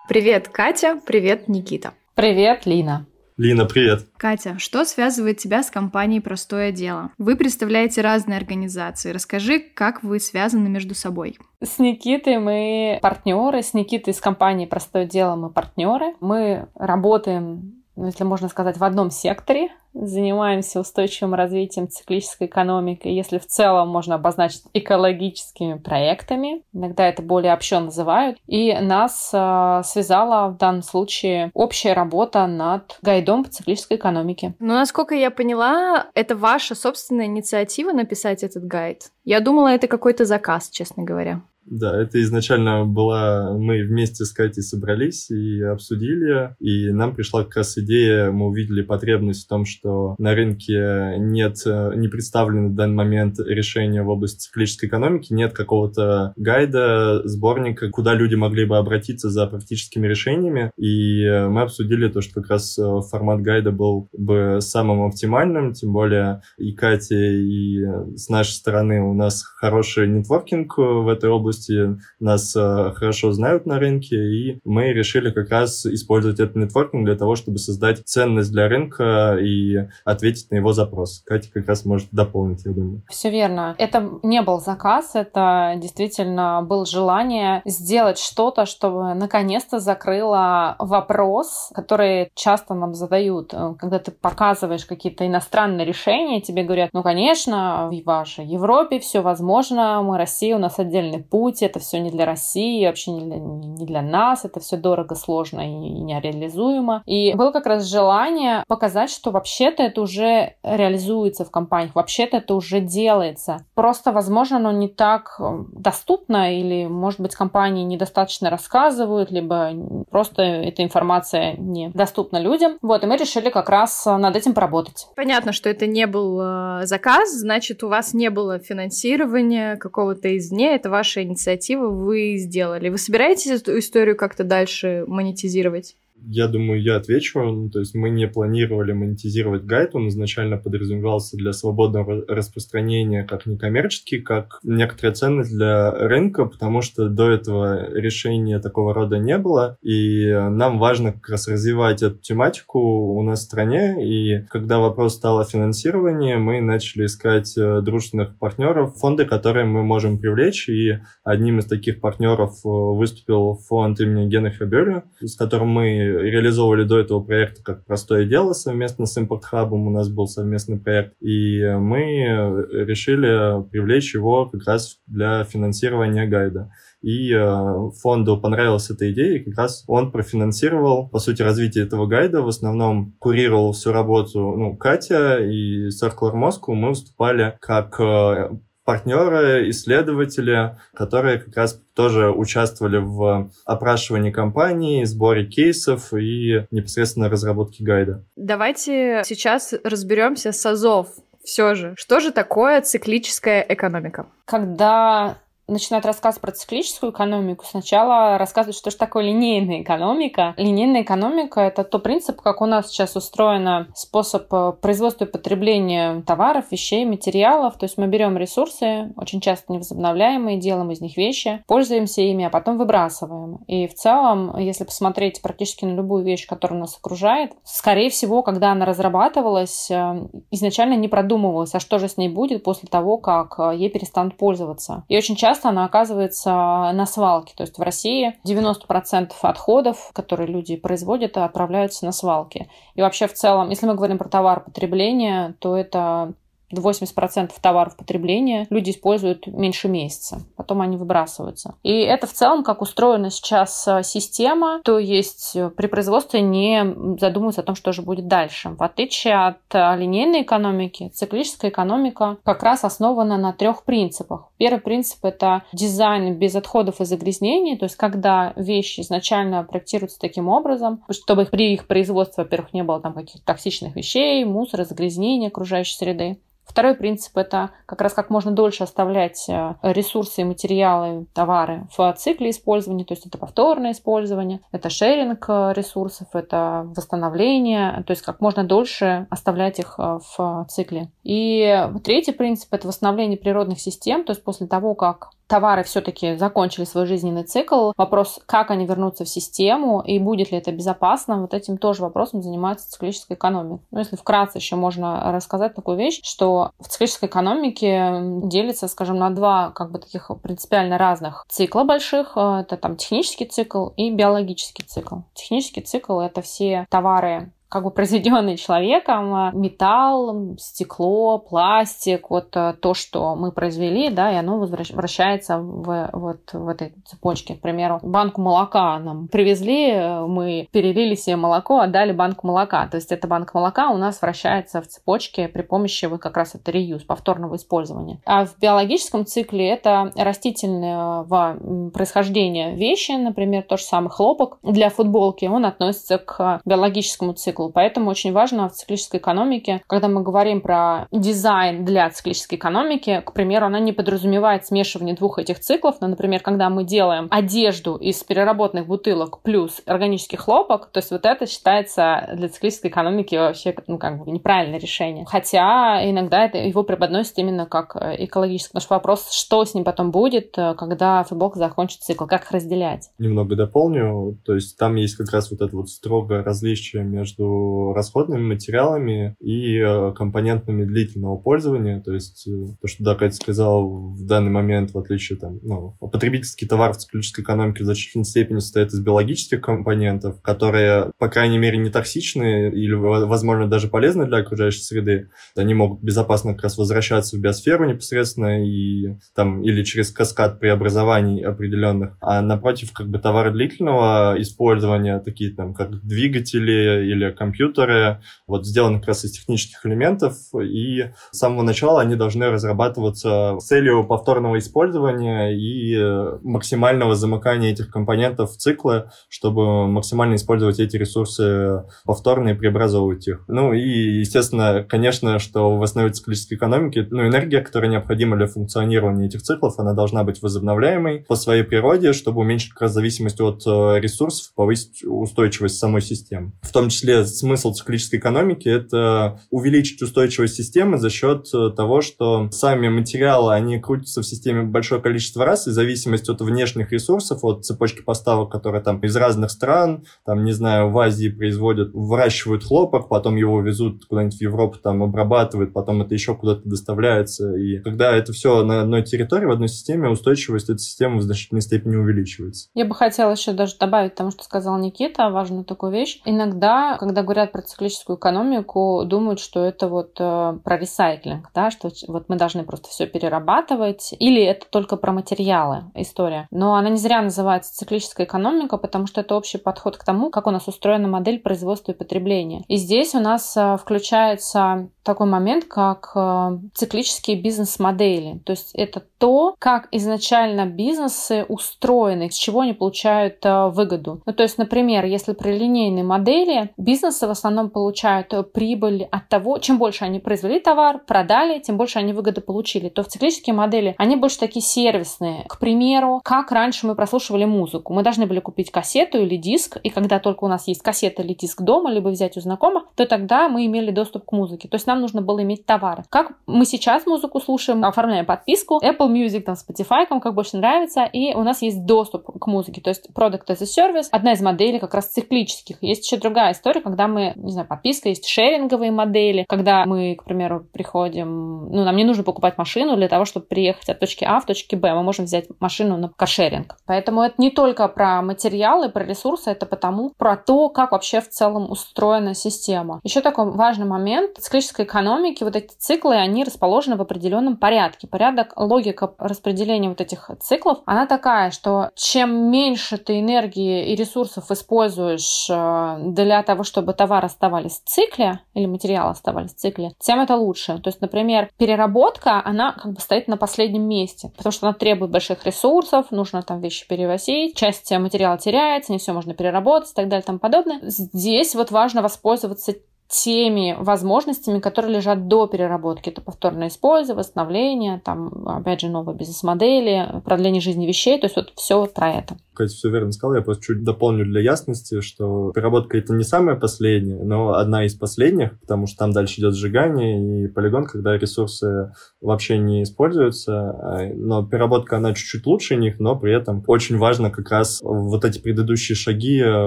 Привет, 0.09 0.49
Катя, 0.49 0.99
привет, 1.05 1.49
Никита. 1.49 1.93
Привет, 2.15 2.65
Лина. 2.65 3.05
Лина, 3.37 3.65
привет. 3.65 4.07
Катя, 4.17 4.61
что 4.61 4.85
связывает 4.85 5.39
тебя 5.39 5.65
с 5.65 5.71
компанией 5.71 6.21
«Простое 6.21 6.71
дело»? 6.71 7.11
Вы 7.19 7.35
представляете 7.35 8.01
разные 8.01 8.39
организации. 8.39 9.11
Расскажи, 9.11 9.59
как 9.59 10.05
вы 10.05 10.21
связаны 10.21 10.69
между 10.69 10.95
собой. 10.95 11.37
С 11.61 11.81
Никитой 11.81 12.39
мы 12.39 13.01
партнеры. 13.03 13.63
С 13.65 13.75
Никитой 13.75 14.13
из 14.13 14.21
компании 14.21 14.67
«Простое 14.67 15.07
дело» 15.07 15.35
мы 15.35 15.51
партнеры. 15.51 16.15
Мы 16.21 16.69
работаем 16.77 17.83
ну, 17.97 18.07
если 18.07 18.25
можно 18.25 18.49
сказать, 18.49 18.77
в 18.77 18.85
одном 18.85 19.11
секторе, 19.11 19.69
занимаемся 19.93 20.81
устойчивым 20.81 21.35
развитием 21.35 21.89
циклической 21.89 22.49
экономики, 22.49 23.07
если 23.07 23.39
в 23.39 23.47
целом 23.47 23.89
можно 23.89 24.17
обозначить 24.17 24.65
экологическими 24.75 25.79
проектами, 25.79 26.63
иногда 26.73 27.09
это 27.09 27.23
более 27.23 27.55
общо 27.55 27.81
называют, 27.81 28.39
и 28.47 28.75
нас 28.75 29.31
э, 29.33 29.83
связала 29.85 30.49
в 30.49 30.57
данном 30.57 30.83
случае 30.83 31.51
общая 31.55 31.93
работа 31.93 32.47
над 32.47 32.99
гайдом 33.03 33.45
по 33.45 33.51
циклической 33.51 33.97
экономике. 33.97 34.55
Ну, 34.59 34.75
насколько 34.75 35.15
я 35.15 35.31
поняла, 35.31 36.09
это 36.15 36.37
ваша 36.37 36.75
собственная 36.75 37.27
инициатива 37.27 37.93
написать 37.93 38.43
этот 38.43 38.65
гайд. 38.65 39.11
Я 39.25 39.41
думала, 39.41 39.69
это 39.69 39.87
какой-то 39.87 40.25
заказ, 40.25 40.69
честно 40.71 41.05
говоря. 41.05 41.43
Да, 41.67 42.01
это 42.01 42.21
изначально 42.23 42.85
была... 42.85 43.57
Мы 43.57 43.83
вместе 43.83 44.25
с 44.25 44.33
Катей 44.33 44.63
собрались 44.63 45.31
и 45.31 45.63
обсудили, 45.63 46.55
и 46.61 46.91
нам 46.91 47.15
пришла 47.15 47.45
как 47.45 47.57
раз 47.57 47.79
идея, 47.79 48.31
мы 48.31 48.47
увидели 48.47 48.83
потребность 48.83 49.45
в 49.45 49.49
том, 49.49 49.65
что 49.65 50.15
на 50.19 50.35
рынке 50.35 51.15
нет, 51.19 51.57
не 51.65 52.09
представлены 52.09 52.69
в 52.69 52.75
данный 52.75 52.97
момент 52.97 53.39
решения 53.39 54.03
в 54.03 54.09
области 54.09 54.41
циклической 54.41 54.89
экономики, 54.89 55.33
нет 55.33 55.53
какого-то 55.53 56.33
гайда, 56.37 57.23
сборника, 57.27 57.89
куда 57.91 58.15
люди 58.15 58.35
могли 58.35 58.65
бы 58.67 58.77
обратиться 58.77 59.31
за 59.31 59.47
практическими 59.47 60.07
решениями, 60.07 60.71
и 60.77 61.25
мы 61.49 61.63
обсудили 61.63 62.09
то, 62.09 62.21
что 62.21 62.41
как 62.41 62.51
раз 62.51 62.79
формат 63.11 63.41
гайда 63.41 63.73
был 63.73 64.09
бы 64.13 64.59
самым 64.61 65.03
оптимальным, 65.03 65.73
тем 65.73 65.93
более 65.93 66.43
и 66.59 66.73
Катя, 66.73 67.15
и 67.15 67.85
с 68.17 68.29
нашей 68.29 68.53
стороны 68.53 69.03
у 69.03 69.15
нас 69.15 69.43
хороший 69.43 70.09
нетворкинг 70.09 70.77
в 70.77 71.09
этой 71.09 71.31
области, 71.31 71.54
области 71.55 71.99
нас 72.21 72.55
э, 72.57 72.93
хорошо 72.95 73.33
знают 73.33 73.67
на 73.67 73.79
рынке, 73.79 74.17
и 74.17 74.61
мы 74.65 74.93
решили 74.93 75.31
как 75.31 75.51
раз 75.51 75.87
использовать 75.87 76.41
этот 76.41 76.57
нетворкинг 76.57 77.05
для 77.05 77.17
того, 77.17 77.37
чтобы 77.37 77.59
создать 77.59 78.03
ценность 78.05 78.53
для 78.53 78.69
рынка 78.69 79.37
и 79.41 79.89
ответить 80.05 80.51
на 80.51 80.57
его 80.57 80.73
запрос. 80.73 81.23
Катя 81.27 81.51
как 81.53 81.69
раз 81.69 81.85
может 81.85 82.09
дополнить, 82.13 82.65
я 82.65 82.73
думаю. 82.73 83.03
Все 83.09 83.31
верно. 83.31 83.75
Это 83.79 84.11
не 84.23 84.43
был 84.43 84.61
заказ, 84.61 85.13
это 85.15 85.75
действительно 85.77 86.63
было 86.63 86.87
желание 86.87 87.63
сделать 87.65 88.19
что-то, 88.19 88.67
чтобы 88.67 89.15
наконец-то 89.15 89.79
закрыло 89.79 90.77
вопрос, 90.79 91.71
который 91.75 92.31
часто 92.35 92.75
нам 92.75 92.95
задают, 92.95 93.53
э, 93.53 93.75
когда 93.79 93.99
ты 93.99 94.11
показываешь 94.11 94.85
какие-то 94.85 95.27
иностранные 95.27 95.87
решения, 95.87 96.41
тебе 96.41 96.65
говорят, 96.65 96.91
ну, 96.93 97.03
конечно, 97.03 97.89
в 97.91 98.05
вашей 98.05 98.45
Европе 98.47 98.99
все 99.01 99.21
возможно, 99.21 100.03
мы 100.03 100.19
Россия, 100.19 100.57
у 100.57 100.59
нас 100.59 100.79
отдельный 100.79 101.23
путь, 101.23 101.44
путь, 101.45 101.63
это 101.63 101.79
все 101.79 102.01
не 102.01 102.11
для 102.11 102.25
России, 102.25 102.87
вообще 102.87 103.11
не 103.11 103.21
для, 103.27 103.37
не 103.37 103.85
для 103.85 104.01
нас, 104.01 104.47
это 104.47 104.61
все 104.61 104.79
дорого, 104.79 105.15
сложно 105.15 105.61
и 105.61 105.71
нереализуемо. 105.71 107.03
И 107.05 107.35
было 107.35 107.53
как 107.53 107.67
раз 107.67 107.85
желание 107.85 108.65
показать, 108.67 109.11
что 109.11 109.31
вообще-то 109.31 109.83
это 109.83 110.01
уже 110.01 110.55
реализуется 110.63 111.45
в 111.45 111.51
компаниях, 111.51 111.95
вообще-то 111.95 112.39
это 112.39 112.55
уже 112.55 112.81
делается. 112.81 113.59
Просто, 113.75 114.11
возможно, 114.11 114.57
оно 114.57 114.73
не 114.73 114.89
так 114.89 115.37
э, 115.39 115.65
доступно, 115.73 116.59
или, 116.59 116.87
может 116.87 117.21
быть, 117.21 117.35
компании 117.35 117.85
недостаточно 117.85 118.49
рассказывают, 118.49 119.31
либо 119.31 119.73
просто 120.11 120.41
эта 120.41 120.83
информация 120.83 121.57
недоступна 121.59 122.39
людям. 122.39 122.79
Вот, 122.81 123.05
и 123.05 123.07
мы 123.07 123.19
решили 123.19 123.51
как 123.51 123.69
раз 123.69 124.07
над 124.07 124.35
этим 124.35 124.55
поработать. 124.55 125.09
Понятно, 125.15 125.53
что 125.53 125.69
это 125.69 125.87
не 125.87 126.07
был 126.07 126.41
э, 126.41 126.87
заказ, 126.87 127.35
значит, 127.35 127.85
у 127.85 127.89
вас 127.89 128.15
не 128.15 128.31
было 128.31 128.59
финансирования 128.59 129.77
какого-то 129.77 130.35
извне, 130.39 130.75
это 130.75 130.89
ваша 130.89 131.23
инициативы 131.35 131.91
вы 131.91 132.37
сделали. 132.37 132.89
Вы 132.89 132.99
собираетесь 132.99 133.51
эту 133.51 133.79
историю 133.79 134.17
как-то 134.17 134.45
дальше 134.45 135.05
монетизировать? 135.07 135.97
Я 136.27 136.49
думаю, 136.49 136.83
я 136.83 136.97
отвечу. 136.97 137.41
Ну, 137.41 137.71
то 137.71 137.81
есть 137.81 137.95
мы 137.95 138.11
не 138.11 138.27
планировали 138.27 138.93
монетизировать 138.93 139.65
гайд, 139.65 139.95
он 139.95 140.09
изначально 140.09 140.57
подразумевался 140.57 141.37
для 141.37 141.53
свободного 141.53 142.25
распространения 142.27 143.25
как 143.25 143.47
некоммерческий, 143.47 144.21
как 144.21 144.59
некоторая 144.63 145.15
ценность 145.15 145.55
для 145.55 145.91
рынка, 145.91 146.47
потому 146.47 146.83
что 146.83 147.09
до 147.09 147.31
этого 147.31 147.93
решения 147.93 148.59
такого 148.59 148.95
рода 148.95 149.19
не 149.19 149.39
было, 149.39 149.77
и 149.83 150.31
нам 150.33 150.79
важно 150.79 151.13
как 151.13 151.29
раз 151.29 151.49
развивать 151.49 152.03
эту 152.03 152.19
тематику 152.19 152.79
у 152.79 153.23
нас 153.23 153.41
в 153.41 153.43
стране, 153.43 153.97
и 154.05 154.47
когда 154.49 154.79
вопрос 154.79 155.15
стал 155.15 155.41
о 155.41 155.45
финансировании, 155.45 156.35
мы 156.37 156.61
начали 156.61 157.07
искать 157.07 157.57
э, 157.57 157.81
дружественных 157.83 158.37
партнеров, 158.39 158.97
фонды, 158.97 159.25
которые 159.25 159.67
мы 159.67 159.83
можем 159.83 160.19
привлечь, 160.19 160.69
и 160.69 160.99
одним 161.23 161.59
из 161.59 161.67
таких 161.67 162.01
партнеров 162.01 162.61
э, 162.65 162.69
выступил 162.69 163.55
фонд 163.69 164.01
имени 164.01 164.29
Гена 164.29 164.51
Хабера, 164.51 165.05
с 165.21 165.37
которым 165.37 165.69
мы 165.69 166.14
реализовывали 166.23 166.85
до 166.85 166.99
этого 166.99 167.21
проекта 167.21 167.63
как 167.63 167.85
простое 167.85 168.25
дело 168.25 168.53
совместно 168.53 169.07
с 169.07 169.19
Import 169.19 169.43
Hub, 169.53 169.71
у 169.71 169.91
нас 169.91 170.09
был 170.09 170.27
совместный 170.27 170.79
проект, 170.79 171.15
и 171.21 171.63
мы 171.79 172.67
решили 172.71 173.69
привлечь 173.71 174.15
его 174.15 174.47
как 174.47 174.67
раз 174.67 174.99
для 175.07 175.45
финансирования 175.45 176.27
гайда. 176.27 176.71
И 177.05 177.35
э, 177.35 177.91
фонду 178.01 178.41
понравилась 178.41 178.89
эта 178.89 179.13
идея, 179.13 179.37
и 179.37 179.45
как 179.45 179.59
раз 179.59 179.85
он 179.87 180.11
профинансировал, 180.11 181.07
по 181.11 181.19
сути, 181.19 181.43
развитие 181.43 181.85
этого 181.85 182.07
гайда. 182.07 182.41
В 182.41 182.49
основном 182.49 183.13
курировал 183.19 183.73
всю 183.73 183.93
работу 183.93 184.55
ну, 184.57 184.75
Катя 184.75 185.37
и 185.37 185.89
Circular 185.89 186.33
Moscow. 186.35 186.73
Мы 186.73 186.89
выступали 186.89 187.59
как 187.61 188.01
э, 188.01 188.57
партнеры, 188.85 189.71
исследователи, 189.71 190.77
которые 190.95 191.39
как 191.39 191.57
раз 191.57 191.81
тоже 191.95 192.31
участвовали 192.31 192.99
в 192.99 193.51
опрашивании 193.65 194.31
компании, 194.31 195.05
сборе 195.05 195.47
кейсов 195.47 196.13
и 196.13 196.67
непосредственно 196.71 197.29
разработке 197.29 197.83
гайда. 197.83 198.23
Давайте 198.37 199.23
сейчас 199.25 199.75
разберемся 199.85 200.53
с 200.53 200.65
АЗОВ. 200.67 201.09
Все 201.43 201.75
же, 201.75 201.95
что 201.99 202.21
же 202.21 202.33
такое 202.33 202.81
циклическая 202.81 203.65
экономика? 203.69 204.27
Когда 204.47 205.37
начинают 205.69 206.07
рассказ 206.07 206.39
про 206.39 206.53
циклическую 206.53 207.13
экономику, 207.13 207.65
сначала 207.65 208.39
рассказывают, 208.39 208.77
что 208.77 208.91
же 208.91 208.97
такое 208.97 209.25
линейная 209.25 209.83
экономика. 209.83 210.55
Линейная 210.57 211.03
экономика— 211.03 211.61
это 211.63 211.85
то 211.85 211.99
принцип, 211.99 212.41
как 212.41 212.61
у 212.61 212.67
нас 212.67 212.89
сейчас 212.89 213.17
устроен 213.17 213.89
способ 213.95 214.53
э, 214.53 214.73
производства 214.81 215.25
и 215.25 215.31
потребления 215.31 216.23
товаров, 216.23 216.67
вещей, 216.71 217.05
материалов. 217.05 217.77
То 217.79 217.85
есть 217.85 217.99
мы 217.99 218.07
берем 218.07 218.37
ресурсы, 218.37 219.13
очень 219.17 219.41
часто 219.41 219.73
невозобновляемые, 219.73 220.59
делаем 220.59 220.91
из 220.91 221.01
них 221.01 221.17
вещи, 221.17 221.63
пользуемся 221.67 222.21
ими, 222.23 222.45
а 222.45 222.51
потом 222.51 222.79
выбрасываем. 222.79 223.57
И 223.67 223.87
в 223.87 223.95
целом, 223.95 224.57
если 224.59 224.85
посмотреть 224.85 225.43
практически 225.43 225.85
на 225.85 225.95
любую 225.95 226.25
вещь, 226.25 226.47
которая 226.47 226.81
нас 226.81 226.97
окружает, 226.97 227.53
скорее 227.65 228.11
всего, 228.11 228.43
когда 228.43 228.73
она 228.73 228.85
разрабатывалась, 228.85 229.91
э, 229.91 230.29
изначально 230.51 230.95
не 230.95 231.09
продумывалось, 231.09 231.75
а 231.75 231.81
что 231.81 231.99
же 231.99 232.09
с 232.09 232.17
ней 232.17 232.29
будет 232.29 232.63
после 232.63 232.89
того, 232.89 233.19
как 233.19 233.59
э, 233.59 233.77
ей 233.77 233.91
перестанут 233.91 234.37
пользоваться. 234.37 235.05
И 235.09 235.17
очень 235.17 235.37
часто 235.37 235.54
она 235.63 235.85
оказывается 235.85 236.51
на 236.51 237.07
свалке. 237.07 237.55
То 237.57 237.63
есть 237.63 237.79
в 237.79 237.83
России 237.83 238.39
90% 238.45 239.33
отходов, 239.43 240.11
которые 240.13 240.49
люди 240.49 240.77
производят, 240.77 241.37
отправляются 241.37 242.05
на 242.05 242.13
свалки. 242.13 242.69
И 242.95 243.03
вообще 243.03 243.27
в 243.27 243.35
целом, 243.35 243.71
если 243.71 243.87
мы 243.87 243.95
говорим 243.95 244.19
про 244.19 244.29
товар 244.29 244.61
потребления, 244.61 245.55
то 245.61 245.77
это 245.77 246.35
80% 246.81 247.53
товаров 247.61 247.97
потребления 247.97 248.67
люди 248.71 248.91
используют 248.91 249.47
меньше 249.47 249.89
месяца, 249.89 250.43
потом 250.57 250.81
они 250.81 250.97
выбрасываются. 250.97 251.75
И 251.83 252.01
это 252.01 252.27
в 252.27 252.33
целом, 252.33 252.65
как 252.65 252.83
устроена 252.83 253.31
сейчас 253.31 253.87
э, 253.87 254.03
система, 254.03 254.81
то 254.85 254.99
есть 254.99 255.55
э, 255.55 255.71
при 255.71 255.87
производстве 255.87 256.41
не 256.41 256.85
задумываются 257.19 257.61
о 257.61 257.65
том, 257.65 257.75
что 257.75 257.93
же 257.93 258.03
будет 258.03 258.29
дальше. 258.29 258.71
В 258.79 258.83
отличие 258.83 259.35
от 259.47 259.59
э, 259.73 259.97
линейной 259.97 260.43
экономики, 260.43 261.11
циклическая 261.15 261.71
экономика 261.71 262.39
как 262.45 262.63
раз 262.63 262.85
основана 262.85 263.37
на 263.37 263.53
трех 263.53 263.85
принципах. 263.85 264.49
Первый 264.65 264.81
принцип— 264.81 265.19
это 265.27 265.63
дизайн 265.75 266.39
без 266.39 266.55
отходов 266.55 266.99
и 267.03 267.05
загрязнений, 267.05 267.77
то 267.77 267.85
есть 267.85 267.97
когда 267.97 268.55
вещи 268.57 269.01
изначально 269.01 269.63
проектируются 269.63 270.19
таким 270.19 270.49
образом, 270.49 271.05
чтобы 271.11 271.45
при 271.45 271.75
их 271.75 271.87
производстве, 271.87 272.45
во-первых, 272.45 272.73
не 272.73 272.83
было 272.83 272.99
там 272.99 273.13
каких-то 273.13 273.45
токсичных 273.45 273.95
вещей, 273.95 274.43
мусора, 274.47 274.85
загрязнения 274.85 275.49
окружающей 275.49 275.97
среды. 275.97 276.39
Второй 276.67 276.95
принцип– 276.95 277.37
это 277.37 277.71
как 277.87 278.01
раз 278.01 278.15
как 278.15 278.31
можно 278.31 278.51
дольше 278.51 278.85
оставлять 278.85 279.47
э, 279.49 279.75
ресурсы 279.83 280.45
материалы, 280.45 281.27
товары 281.35 281.87
в 281.97 282.13
цикле 282.17 282.51
использования, 282.51 283.05
то 283.05 283.13
есть 283.13 283.27
это 283.27 283.39
повторное 283.39 283.93
использование, 283.93 284.61
это 284.73 284.89
шеринг 284.89 285.45
э, 285.49 285.73
ресурсов, 285.77 286.29
это 286.33 286.91
восстановление, 286.97 288.03
то 288.07 288.13
есть 288.13 288.23
как 288.23 288.41
можно 288.41 288.65
дольше 288.65 289.27
оставлять 289.31 289.79
их 289.79 289.97
э, 289.99 290.19
в 290.37 290.67
цикле. 290.69 291.11
И 291.23 291.89
третий 292.03 292.33
принцип– 292.33 292.69
это 292.73 292.89
восстановление 292.89 293.37
природных 293.37 293.79
систем, 293.79 294.25
то 294.25 294.33
есть 294.33 294.43
после 294.55 294.69
того, 294.69 294.95
как 294.95 295.31
товары 295.49 295.83
все-таки 295.83 296.37
закончили 296.37 296.85
свой 296.85 297.07
жизненный 297.07 297.43
цикл. 297.43 297.91
Вопрос, 297.97 298.41
как 298.47 298.71
они 298.71 298.87
вернутся 298.87 299.25
в 299.25 299.29
систему 299.29 300.01
и 300.01 300.19
будет 300.21 300.53
ли 300.53 300.59
это 300.59 300.71
безопасно, 300.71 301.41
вот 301.41 301.53
этим 301.55 301.77
тоже 301.77 302.03
вопросом 302.03 302.41
занимается 302.41 302.89
циклическая 302.89 303.37
экономика. 303.37 303.83
Ну, 303.91 303.99
если 303.99 304.17
вкратце 304.17 304.59
еще 304.59 304.77
можно 304.77 305.33
рассказать 305.33 305.75
такую 305.75 305.99
вещь, 305.99 306.21
что 306.23 306.71
в 306.79 306.89
циклической 306.89 307.29
экономике 307.29 308.21
делится, 308.45 308.87
скажем, 308.87 309.19
на 309.19 309.31
два 309.31 309.71
как 309.71 309.91
бы 309.91 309.99
таких 309.99 310.31
принципиально 310.41 310.99
разных 310.99 311.45
цикла 311.49 311.83
больших. 311.83 312.37
Это 312.37 312.77
там 312.77 312.97
технический 312.97 313.45
цикл 313.45 313.89
и 313.97 314.13
биологический 314.13 314.85
цикл. 314.85 315.17
Технический 315.35 315.81
цикл— 315.81 316.21
это 316.21 316.43
все 316.43 316.87
товары, 316.91 317.53
как 317.75 317.83
бы 317.83 317.91
произведенный 317.91 318.57
человеком, 318.57 319.35
э, 319.35 319.51
металл, 319.53 320.55
стекло, 320.61 321.41
пластик, 321.41 322.31
вот 322.31 322.57
э, 322.57 322.75
то, 322.81 322.95
что 322.95 323.35
мы 323.35 323.51
произвели, 323.51 324.11
да, 324.11 324.31
и 324.31 324.37
оно 324.37 324.61
возвращается 324.61 325.59
в, 325.59 326.11
вот 326.13 326.53
в 326.53 326.69
этой 326.69 326.95
цепочке. 327.05 327.57
К 327.57 327.61
примеру, 327.61 327.99
банку 328.01 328.41
молока 328.41 328.97
нам 329.01 329.27
привезли, 329.27 329.91
э, 329.91 330.21
мы 330.25 330.69
перелили 330.71 331.17
себе 331.17 331.35
молоко, 331.35 331.81
отдали 331.81 332.13
банку 332.13 332.47
молока. 332.47 332.87
То 332.87 332.97
есть 332.97 333.11
эта 333.11 333.27
банка 333.27 333.51
молока 333.55 333.91
у 333.91 333.97
нас 333.97 334.23
вращается 334.23 334.81
в 334.81 334.87
цепочке 334.87 335.49
при 335.49 335.63
помощи 335.63 336.05
вот 336.05 336.21
как 336.21 336.37
раз 336.37 336.55
это 336.55 336.71
реюз, 336.71 337.03
повторного 337.03 337.57
использования. 337.57 338.21
А 338.25 338.47
в 338.47 338.57
биологическом 338.61 339.27
цикле 339.27 339.69
это 339.69 340.13
растительного 340.15 341.91
происхождения 341.93 342.77
вещи, 342.77 343.11
например, 343.11 343.65
тот 343.65 343.81
же 343.81 343.87
самый 343.87 344.11
хлопок 344.11 344.59
для 344.63 344.91
футболки, 344.91 345.47
он 345.47 345.67
относится 345.67 346.19
к 346.19 346.61
биологическому 346.65 347.33
циклу 347.33 347.64
цикл. 347.65 347.73
Поэтому 347.73 348.11
очень 348.11 348.33
важно 348.33 348.69
в 348.69 348.73
циклической 348.73 349.21
экономике, 349.21 349.83
когда 349.87 350.09
мы 350.09 350.23
говорим 350.23 350.61
про 350.61 351.07
дизайн 351.13 351.85
для 351.85 352.11
циклической 352.11 352.59
экономики, 352.59 353.23
к 353.25 353.33
примеру, 353.33 353.67
она 353.67 353.81
не 353.81 353.93
подразумевает 353.93 354.67
смешивание 354.67 355.15
двух 355.15 355.39
этих 355.39 355.61
циклов. 355.61 355.97
Но, 356.01 356.09
например, 356.09 356.41
когда 356.41 356.71
мы 356.71 356.85
делаем 356.85 357.29
одежду 357.31 357.97
из 357.97 358.23
переработанных 358.25 358.87
бутылок 358.87 359.41
плюс 359.43 359.83
органический 359.87 360.39
хлопок, 360.39 360.91
то 360.93 360.99
есть 360.99 361.11
вот 361.11 361.25
это 361.25 361.47
считается 361.47 362.31
для 362.35 362.49
циклической 362.49 362.91
экономики 362.91 363.37
вообще 363.37 363.75
ну, 363.87 363.99
как 363.99 364.19
бы 364.19 364.31
неправильное 364.31 364.79
решение. 364.79 365.25
Хотя 365.27 366.01
иногда 366.09 366.45
это 366.45 366.59
его 366.59 366.83
преподносят 366.83 367.39
именно 367.39 367.67
как 367.67 367.97
э, 367.97 368.25
экологический. 368.25 368.81
Что 368.81 368.95
вопрос, 368.95 369.31
что 369.33 369.65
с 369.65 369.75
ним 369.75 369.85
потом 369.85 370.11
будет, 370.11 370.57
э, 370.59 370.75
когда 370.75 371.23
футболка 371.25 371.59
закончит 371.59 372.01
цикл, 372.01 372.27
как 372.27 372.45
их 372.45 372.51
разделять. 372.51 373.11
Немного 373.19 373.57
дополню. 373.57 374.39
То 374.45 374.55
есть 374.55 374.77
там 374.79 374.97
есть 374.97 375.17
как 375.17 375.31
раз 375.31 375.51
вот 375.51 375.61
это 375.61 375.77
вот 375.77 375.89
строгое 375.89 376.43
различие 376.43 377.05
между 377.05 377.54
расходными 377.95 378.43
материалами 378.43 379.37
и 379.41 379.79
э, 379.79 380.13
компонентами 380.15 380.85
длительного 380.85 381.37
пользования. 381.37 382.01
То 382.01 382.13
есть 382.13 382.47
э, 382.47 382.67
то, 382.81 382.89
что 382.89 383.05
да, 383.05 383.15
Катя 383.15 383.37
сказала, 383.37 383.83
в 383.83 384.25
данный 384.25 384.51
момент, 384.51 384.93
в 384.93 384.99
отличие 384.99 385.39
там, 385.39 385.59
ну, 385.63 385.97
потребительский 386.01 386.67
товар 386.67 386.93
в 386.93 386.99
циклической 386.99 387.45
экономике 387.45 387.83
в 387.83 387.87
значительной 387.87 388.25
степени 388.25 388.59
состоит 388.59 388.89
из 388.89 389.01
биологических 389.01 389.61
компонентов, 389.61 390.41
которые, 390.43 391.13
по 391.19 391.29
крайней 391.29 391.59
мере, 391.59 391.79
не 391.79 391.91
токсичны 391.91 392.71
или, 392.71 392.95
возможно, 392.95 393.69
даже 393.69 393.89
полезны 393.89 394.27
для 394.27 394.39
окружающей 394.39 394.83
среды. 394.83 395.29
Они 395.57 395.75
могут 395.75 396.03
безопасно 396.03 396.55
как 396.55 396.65
раз 396.65 396.79
возвращаться 396.79 397.37
в 397.37 397.41
биосферу 397.41 397.89
непосредственно 397.89 398.65
и 398.65 399.17
там 399.35 399.63
или 399.63 399.83
через 399.83 400.11
каскад 400.11 400.61
преобразований 400.61 401.45
определенных. 401.45 402.17
А 402.21 402.41
напротив, 402.43 402.93
как 402.93 403.09
бы 403.09 403.19
товары 403.19 403.51
длительного 403.51 404.35
использования, 404.39 405.19
такие 405.21 405.55
там, 405.55 405.75
как 405.75 406.03
двигатели 406.05 407.11
или 407.11 407.25
компьютеры, 407.35 408.23
вот 408.47 408.67
сделаны 408.67 408.99
как 408.99 409.09
раз 409.09 409.25
из 409.25 409.33
технических 409.33 409.85
элементов, 409.87 410.37
и 410.55 411.11
с 411.31 411.39
самого 411.39 411.63
начала 411.63 412.01
они 412.01 412.17
должны 412.17 412.49
разрабатываться 412.49 413.59
с 413.59 413.67
целью 413.67 414.05
повторного 414.05 414.59
использования 414.59 415.51
и 415.51 415.97
максимального 416.43 417.15
замыкания 417.15 417.73
этих 417.73 417.91
компонентов 417.91 418.53
в 418.53 418.57
циклы, 418.57 419.11
чтобы 419.29 419.87
максимально 419.89 420.37
использовать 420.37 420.81
эти 420.81 420.97
ресурсы 420.97 421.85
повторно 422.05 422.51
и 422.51 422.55
преобразовывать 422.55 423.27
их. 423.29 423.45
Ну 423.49 423.73
и, 423.73 424.19
естественно, 424.21 424.85
конечно, 424.89 425.39
что 425.39 425.77
в 425.77 425.83
основе 425.83 426.11
циклической 426.11 426.57
экономики, 426.57 427.07
ну, 427.11 427.27
энергия, 427.27 427.61
которая 427.61 427.91
необходима 427.91 428.37
для 428.37 428.47
функционирования 428.47 429.27
этих 429.27 429.43
циклов, 429.43 429.79
она 429.79 429.93
должна 429.93 430.25
быть 430.25 430.43
возобновляемой 430.43 431.25
по 431.29 431.37
своей 431.37 431.63
природе, 431.63 432.13
чтобы 432.13 432.41
уменьшить 432.41 432.71
как 432.71 432.83
раз 432.83 432.93
зависимость 432.93 433.41
от 433.41 433.63
э, 433.67 434.01
ресурсов, 434.01 434.53
повысить 434.55 435.05
устойчивость 435.05 435.79
самой 435.79 436.03
системы. 436.03 436.53
В 436.63 436.73
том 436.73 436.89
числе 436.89 437.24
смысл 437.27 437.73
циклической 437.73 438.19
экономики– 438.19 438.69
это 438.71 439.41
увеличить 439.51 440.03
устойчивость 440.03 440.55
системы 440.55 440.99
за 440.99 441.11
счет 441.11 441.49
э, 441.55 441.71
того, 441.71 442.01
что 442.01 442.51
сами 442.51 442.89
материалы, 442.89 443.55
они 443.55 443.79
крутятся 443.79 444.23
в 444.23 444.27
системе 444.27 444.63
большое 444.63 445.01
количество 445.01 445.45
раз, 445.45 445.67
и 445.67 445.71
зависимости 445.71 446.31
от 446.31 446.41
внешних 446.41 446.93
ресурсов, 446.93 447.45
от 447.45 447.65
цепочки 447.65 448.03
поставок, 448.03 448.51
которые 448.51 448.83
там 448.83 449.01
из 449.01 449.15
разных 449.17 449.51
стран, 449.51 450.05
там, 450.25 450.45
не 450.45 450.53
знаю, 450.53 450.91
в 450.91 450.99
Азии 450.99 451.29
производят, 451.29 451.91
выращивают 451.93 452.65
хлопок, 452.65 453.09
потом 453.09 453.37
его 453.37 453.61
везут 453.61 454.05
куда-нибудь 454.07 454.39
в 454.39 454.41
Европу, 454.41 454.79
там, 454.83 455.03
обрабатывают, 455.03 455.73
потом 455.73 456.03
это 456.03 456.15
еще 456.15 456.35
куда-то 456.35 456.69
доставляется. 456.69 457.55
И 457.57 457.79
когда 457.79 458.15
это 458.17 458.33
все 458.33 458.63
на 458.65 458.83
одной 458.83 459.03
территории, 459.03 459.47
в 459.47 459.51
одной 459.51 459.69
системе, 459.69 460.09
устойчивость 460.09 460.71
этой 460.71 460.81
системы 460.81 461.19
в 461.19 461.23
значительной 461.23 461.63
степени 461.63 461.97
увеличивается. 461.97 462.69
Я 462.75 462.85
бы 462.85 462.95
хотела 462.95 463.31
еще 463.33 463.53
даже 463.53 463.77
добавить 463.79 464.15
тому, 464.15 464.31
что 464.31 464.45
сказал 464.45 464.79
Никита, 464.79 465.31
важную 465.31 465.65
такую 465.65 465.93
вещь. 465.93 466.21
Иногда, 466.25 466.97
когда 466.99 467.14
говорят 467.23 467.53
про 467.53 467.63
циклическую 467.63 468.17
экономику, 468.17 469.05
думают, 469.07 469.41
что 469.41 469.65
это 469.65 469.89
вот 469.89 470.17
э, 470.19 470.59
про 470.65 470.79
ресайклинг, 470.79 471.51
да, 471.55 471.71
что 471.71 471.91
вот 472.09 472.29
мы 472.29 472.37
должны 472.37 472.65
просто 472.65 472.89
все 472.89 473.07
перерабатывать, 473.07 474.15
или 474.19 474.43
это 474.43 474.67
только 474.71 474.97
про 474.97 475.13
материалы 475.13 475.85
история. 475.95 476.49
Но 476.51 476.75
она 476.75 476.89
не 476.89 476.97
зря 476.97 477.23
называется 477.23 477.75
циклическая 477.75 478.27
экономика, 478.27 478.77
потому 478.77 479.07
что 479.07 479.21
это 479.21 479.37
общий 479.37 479.59
подход 479.59 479.97
к 479.97 480.05
тому, 480.05 480.31
как 480.31 480.47
у 480.47 480.51
нас 480.51 480.67
устроена 480.69 481.09
модель 481.09 481.41
производства 481.41 481.93
и 481.93 481.97
потребления. 481.97 482.65
И 482.69 482.77
здесь 482.77 483.15
у 483.15 483.21
нас 483.21 483.57
э, 483.57 483.77
включается 483.81 484.89
такой 485.03 485.27
момент, 485.27 485.67
как 485.67 486.13
э, 486.15 486.59
циклические 486.75 487.41
бизнес-модели. 487.41 488.39
То 488.45 488.53
есть 488.53 488.75
это 488.75 489.03
то, 489.19 489.55
как 489.59 489.89
изначально 489.91 490.67
бизнесы 490.67 491.45
устроены, 491.49 492.31
с 492.31 492.35
чего 492.35 492.61
они 492.61 492.73
получают 492.73 493.39
выгоду. 493.45 494.23
Ну, 494.27 494.33
то 494.33 494.43
есть, 494.43 494.59
например, 494.59 495.05
если 495.05 495.33
при 495.33 495.53
линейной 495.53 496.03
модели 496.03 496.73
бизнес 496.77 497.04
бизнесы 497.05 497.27
в 497.27 497.31
основном 497.31 497.69
получают 497.69 498.33
прибыль 498.53 499.07
от 499.11 499.29
того, 499.29 499.59
чем 499.59 499.79
больше 499.79 500.05
они 500.05 500.21
произвели 500.21 500.59
товар, 500.59 501.01
продали, 501.07 501.59
тем 501.59 501.77
больше 501.77 501.99
они 501.99 502.13
выгоды 502.15 502.41
получили. 502.41 502.89
То 502.89 503.03
в 503.03 503.09
циклические 503.09 503.55
модели 503.55 503.95
они 503.99 504.17
больше 504.17 504.39
такие 504.39 504.63
сервисные. 504.63 505.45
К 505.47 505.59
примеру, 505.59 506.21
как 506.25 506.51
раньше 506.51 506.87
мы 506.87 506.95
прослушивали 506.95 507.45
музыку. 507.45 507.93
Мы 507.93 508.03
должны 508.03 508.27
были 508.27 508.41
купить 508.41 508.71
кассету 508.71 509.19
или 509.19 509.37
диск, 509.37 509.77
и 509.83 509.91
когда 509.91 510.19
только 510.19 510.45
у 510.45 510.49
нас 510.49 510.67
есть 510.67 510.83
кассета 510.83 511.23
или 511.23 511.35
диск 511.35 511.61
дома, 511.61 511.91
либо 511.91 512.09
взять 512.09 512.37
у 512.39 512.41
знакомых, 512.41 512.85
то 512.97 513.05
тогда 513.05 513.49
мы 513.49 513.67
имели 513.67 513.91
доступ 513.91 514.25
к 514.25 514.33
музыке. 514.33 514.69
То 514.69 514.77
есть 514.77 514.87
нам 514.87 515.01
нужно 515.01 515.21
было 515.21 515.43
иметь 515.43 515.67
товары. 515.67 516.05
Как 516.09 516.33
мы 516.47 516.65
сейчас 516.65 517.07
музыку 517.07 517.39
слушаем, 517.41 517.85
оформляем 517.85 518.25
подписку, 518.25 518.81
Apple 518.83 519.11
Music, 519.13 519.41
там, 519.41 519.57
Spotify, 519.57 520.07
кому 520.07 520.21
как 520.21 520.35
больше 520.35 520.57
нравится, 520.57 521.05
и 521.05 521.35
у 521.35 521.43
нас 521.43 521.61
есть 521.61 521.85
доступ 521.85 522.39
к 522.39 522.47
музыке. 522.47 522.81
То 522.81 522.89
есть 522.89 523.11
Product 523.15 523.47
as 523.49 523.63
a 523.63 523.67
Service, 523.67 524.07
одна 524.11 524.33
из 524.33 524.41
моделей 524.41 524.79
как 524.79 524.95
раз 524.95 525.09
циклических. 525.09 525.83
Есть 525.83 526.07
еще 526.07 526.17
другая 526.17 526.53
история, 526.53 526.81
когда 526.81 526.94
мы, 527.09 527.33
не 527.37 527.53
знаю, 527.53 527.67
подписка, 527.69 528.09
есть 528.09 528.29
шеринговые 528.29 528.91
модели, 528.91 529.45
когда 529.49 529.85
мы, 529.85 530.15
к 530.15 530.25
примеру, 530.25 530.67
приходим, 530.73 531.69
ну, 531.69 531.85
нам 531.85 531.97
не 531.97 532.05
нужно 532.05 532.23
покупать 532.25 532.59
машину 532.59 532.97
для 532.97 533.09
того, 533.09 533.25
чтобы 533.25 533.47
приехать 533.47 533.89
от 533.89 534.01
точки 534.01 534.25
А 534.25 534.41
в 534.41 534.47
точке 534.47 534.77
Б. 534.77 534.95
Мы 534.95 535.03
можем 535.03 535.25
взять 535.25 535.47
машину 535.61 535.97
на 535.97 536.09
каршеринг. 536.09 536.77
Поэтому 536.87 537.23
это 537.23 537.35
не 537.39 537.51
только 537.51 537.89
про 537.89 538.23
материалы, 538.23 538.89
про 538.89 539.05
ресурсы, 539.05 539.51
это 539.51 539.67
потому 539.67 540.11
про 540.17 540.37
то, 540.37 540.69
как 540.69 540.93
вообще 540.93 541.21
в 541.21 541.29
целом 541.29 541.71
устроена 541.71 542.35
система. 542.35 543.01
Еще 543.03 543.21
такой 543.21 543.51
важный 543.51 543.87
момент. 543.87 544.37
В 544.39 544.41
циклической 544.41 544.85
экономике 544.85 545.45
вот 545.45 545.57
эти 545.57 545.73
циклы, 545.79 546.17
они 546.17 546.45
расположены 546.45 546.97
в 546.97 547.03
определенном 547.03 547.57
порядке. 547.57 548.07
Порядок, 548.07 548.53
логика 548.57 549.13
распределения 549.19 549.89
вот 549.89 550.01
этих 550.01 550.31
циклов, 550.41 550.79
она 550.87 551.07
такая, 551.07 551.51
что 551.51 551.91
чем 551.95 552.51
меньше 552.51 552.99
ты 552.99 553.21
энергии 553.21 553.93
и 553.93 553.97
ресурсов 553.97 554.51
используешь 554.51 555.49
э, 555.51 555.97
для 556.01 556.43
того, 556.43 556.63
чтобы 556.65 556.84
товары 556.93 557.27
оставались 557.27 557.81
в 557.81 557.89
цикле 557.89 558.41
или 558.55 558.67
материалы 558.67 559.11
оставались 559.11 559.55
в 559.55 559.57
цикле, 559.57 559.93
тем 559.99 560.21
это 560.21 560.37
лучше. 560.37 560.79
То 560.79 560.89
есть, 560.89 561.01
например, 561.01 561.51
переработка, 561.57 562.43
она 562.45 562.73
как 562.73 562.93
бы 562.93 563.01
стоит 563.01 563.29
на 563.29 563.37
последнем 563.37 563.83
месте, 563.89 564.31
потому 564.37 564.53
что 564.53 564.67
она 564.67 564.75
требует 564.75 565.11
больших 565.11 565.45
ресурсов, 565.47 566.11
нужно 566.11 566.43
там 566.43 566.61
вещи 566.61 566.87
перевозить, 566.87 567.57
часть 567.57 567.91
материала 567.91 568.39
теряется, 568.39 568.93
не 568.93 568.99
все 568.99 569.13
можно 569.13 569.35
переработать 569.35 569.93
и 569.93 569.95
так 569.95 570.09
далее 570.09 570.23
и 570.23 570.27
тому 570.27 570.39
подобное. 570.39 570.81
Здесь 570.83 571.55
вот 571.55 571.71
важно 571.71 572.03
воспользоваться 572.03 572.75
теми 573.09 573.77
возможностями, 573.79 574.59
которые 574.59 574.97
лежат 574.97 575.29
до 575.29 575.47
переработки. 575.47 576.09
Это 576.09 576.21
повторное 576.21 576.69
использование, 576.69 577.19
восстановление, 577.19 578.01
там, 578.05 578.49
опять 578.49 578.81
же, 578.81 578.89
новые 578.89 579.17
бизнес-модели, 579.17 580.23
продление 580.25 580.61
жизни 580.61 580.87
вещей, 580.87 581.19
то 581.19 581.27
есть 581.27 581.37
вот 581.37 581.53
все 581.57 581.87
про 581.87 582.13
это. 582.13 582.37
Катя 582.55 582.73
все 582.73 582.89
верно 582.89 583.13
сказала, 583.13 583.37
я 583.37 583.43
просто 583.43 583.65
чуть 583.65 583.85
дополню 583.85 584.25
для 584.25 584.41
ясности, 584.41 585.01
что 585.01 585.51
переработка 585.53 585.99
это 585.99 586.13
не 586.13 586.25
самая 586.25 586.57
последняя, 586.57 587.23
но 587.23 587.55
одна 587.55 587.85
из 587.85 587.95
последних, 587.95 588.59
потому 588.61 588.87
что 588.87 588.99
там 588.99 589.13
дальше 589.13 589.41
идет 589.41 589.55
сжигание 589.55 590.45
и 590.45 590.49
полигон, 590.49 590.87
когда 590.87 591.17
ресурсы 591.17 591.93
вообще 592.21 592.59
не 592.59 592.85
используются, 592.85 594.13
но 594.15 594.47
переработка, 594.47 594.97
она 594.97 595.15
чуть-чуть 595.15 595.47
лучше 595.47 595.77
них, 595.77 595.99
но 595.99 596.17
при 596.17 596.35
этом 596.35 596.63
очень 596.67 596.99
важно 596.99 597.31
как 597.31 597.51
раз 597.51 597.81
вот 597.83 598.25
эти 598.25 598.39
предыдущие 598.39 598.97
шаги 598.97 599.41
э, 599.41 599.67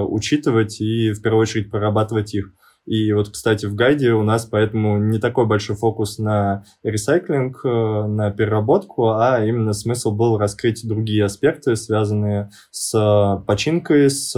учитывать 0.00 0.80
и 0.80 1.12
в 1.12 1.22
первую 1.22 1.42
очередь 1.42 1.70
прорабатывать 1.70 2.34
их. 2.34 2.52
И 2.88 3.12
вот, 3.12 3.28
кстати, 3.28 3.66
в 3.66 3.74
гайде 3.74 4.12
у 4.12 4.22
нас 4.22 4.46
поэтому 4.46 4.96
не 4.96 5.18
такой 5.18 5.46
большой 5.46 5.76
фокус 5.76 6.18
на 6.18 6.64
ресайклинг, 6.82 7.60
э, 7.64 7.68
на 7.68 8.30
переработку, 8.30 9.10
а 9.10 9.44
именно 9.44 9.74
смысл 9.74 10.10
был 10.10 10.38
раскрыть 10.38 10.86
другие 10.88 11.24
аспекты, 11.24 11.76
связанные 11.76 12.50
с 12.70 13.42
починкой, 13.46 14.08
с 14.08 14.34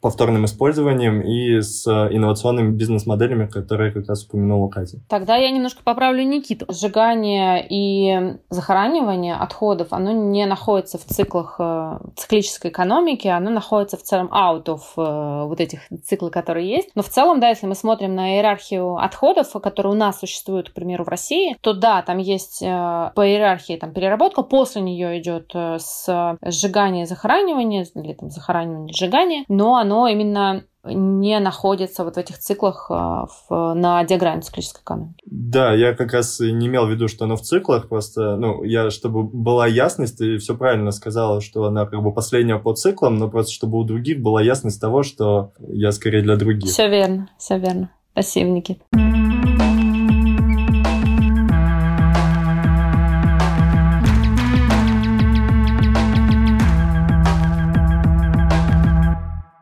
повторным 0.00 0.46
использованием 0.46 1.20
и 1.20 1.60
с 1.60 1.86
инновационными 1.86 2.74
бизнес-моделями, 2.74 3.46
которые 3.46 3.92
как 3.92 4.08
раз 4.08 4.24
упомянула 4.24 4.68
Катя. 4.68 4.98
Тогда 5.08 5.36
я 5.36 5.50
немножко 5.50 5.82
поправлю 5.84 6.22
Никиту. 6.22 6.66
Сжигание 6.70 7.66
и 7.68 8.38
захоранивание 8.48 9.34
отходов, 9.34 9.88
оно 9.90 10.12
не 10.12 10.46
находится 10.46 10.96
в 10.96 11.04
циклах 11.04 11.56
э, 11.58 11.98
циклической 12.16 12.70
экономики, 12.70 13.28
оно 13.28 13.50
находится 13.50 13.98
в 13.98 14.02
целом 14.02 14.28
out 14.32 14.64
of 14.66 14.80
э, 14.96 15.46
вот 15.46 15.60
этих 15.60 15.80
циклов, 16.04 16.32
которые 16.32 16.66
есть. 16.68 16.90
Но 16.94 17.02
в 17.02 17.08
целом, 17.08 17.40
да, 17.40 17.50
если 17.50 17.66
мы 17.66 17.74
смотрим 17.74 17.89
смотрим 17.90 18.14
на 18.14 18.36
иерархию 18.36 18.96
отходов, 18.96 19.52
которые 19.60 19.92
у 19.92 19.96
нас 19.96 20.20
существуют, 20.20 20.70
к 20.70 20.74
примеру, 20.74 21.02
в 21.02 21.08
России, 21.08 21.56
то 21.60 21.72
да, 21.72 22.02
там 22.02 22.18
есть 22.18 22.62
э, 22.62 23.10
по 23.16 23.28
иерархии 23.28 23.76
там 23.76 23.92
переработка, 23.92 24.42
после 24.42 24.80
нее 24.80 25.18
идет 25.18 25.50
э, 25.54 25.78
с 25.80 26.38
сжигания 26.40 27.02
и 27.02 27.06
захоранивания, 27.06 27.84
или 27.96 28.12
там 28.12 28.30
захоранивание, 28.30 28.94
сжигание, 28.94 29.44
но 29.48 29.74
оно 29.74 30.06
именно 30.06 30.62
не 30.84 31.38
находится 31.40 32.04
вот 32.04 32.14
в 32.14 32.18
этих 32.18 32.38
циклах 32.38 32.86
э, 32.90 32.94
в, 32.94 33.74
на 33.74 34.02
диаграмме 34.04 34.42
циклической 34.42 34.82
экономики. 34.82 35.22
Да, 35.26 35.74
я 35.74 35.94
как 35.94 36.12
раз 36.12 36.40
не 36.40 36.66
имел 36.66 36.86
в 36.86 36.90
виду, 36.90 37.08
что 37.08 37.24
оно 37.24 37.36
в 37.36 37.42
циклах, 37.42 37.88
просто, 37.88 38.36
ну, 38.36 38.62
я, 38.64 38.90
чтобы 38.90 39.24
была 39.24 39.66
ясность, 39.66 40.20
и 40.20 40.38
все 40.38 40.56
правильно 40.56 40.90
сказала, 40.90 41.40
что 41.40 41.64
она 41.64 41.86
как 41.86 42.02
бы 42.02 42.12
последняя 42.12 42.58
по 42.58 42.74
циклам, 42.74 43.16
но 43.16 43.28
просто 43.28 43.52
чтобы 43.52 43.78
у 43.78 43.84
других 43.84 44.20
была 44.20 44.42
ясность 44.42 44.80
того, 44.80 45.02
что 45.02 45.52
я 45.68 45.92
скорее 45.92 46.22
для 46.22 46.36
других. 46.36 46.70
Все 46.70 46.88
верно, 46.88 47.28
все 47.38 47.58
верно. 47.58 47.90
Спасибо, 48.12 48.50
Никит. 48.50 48.80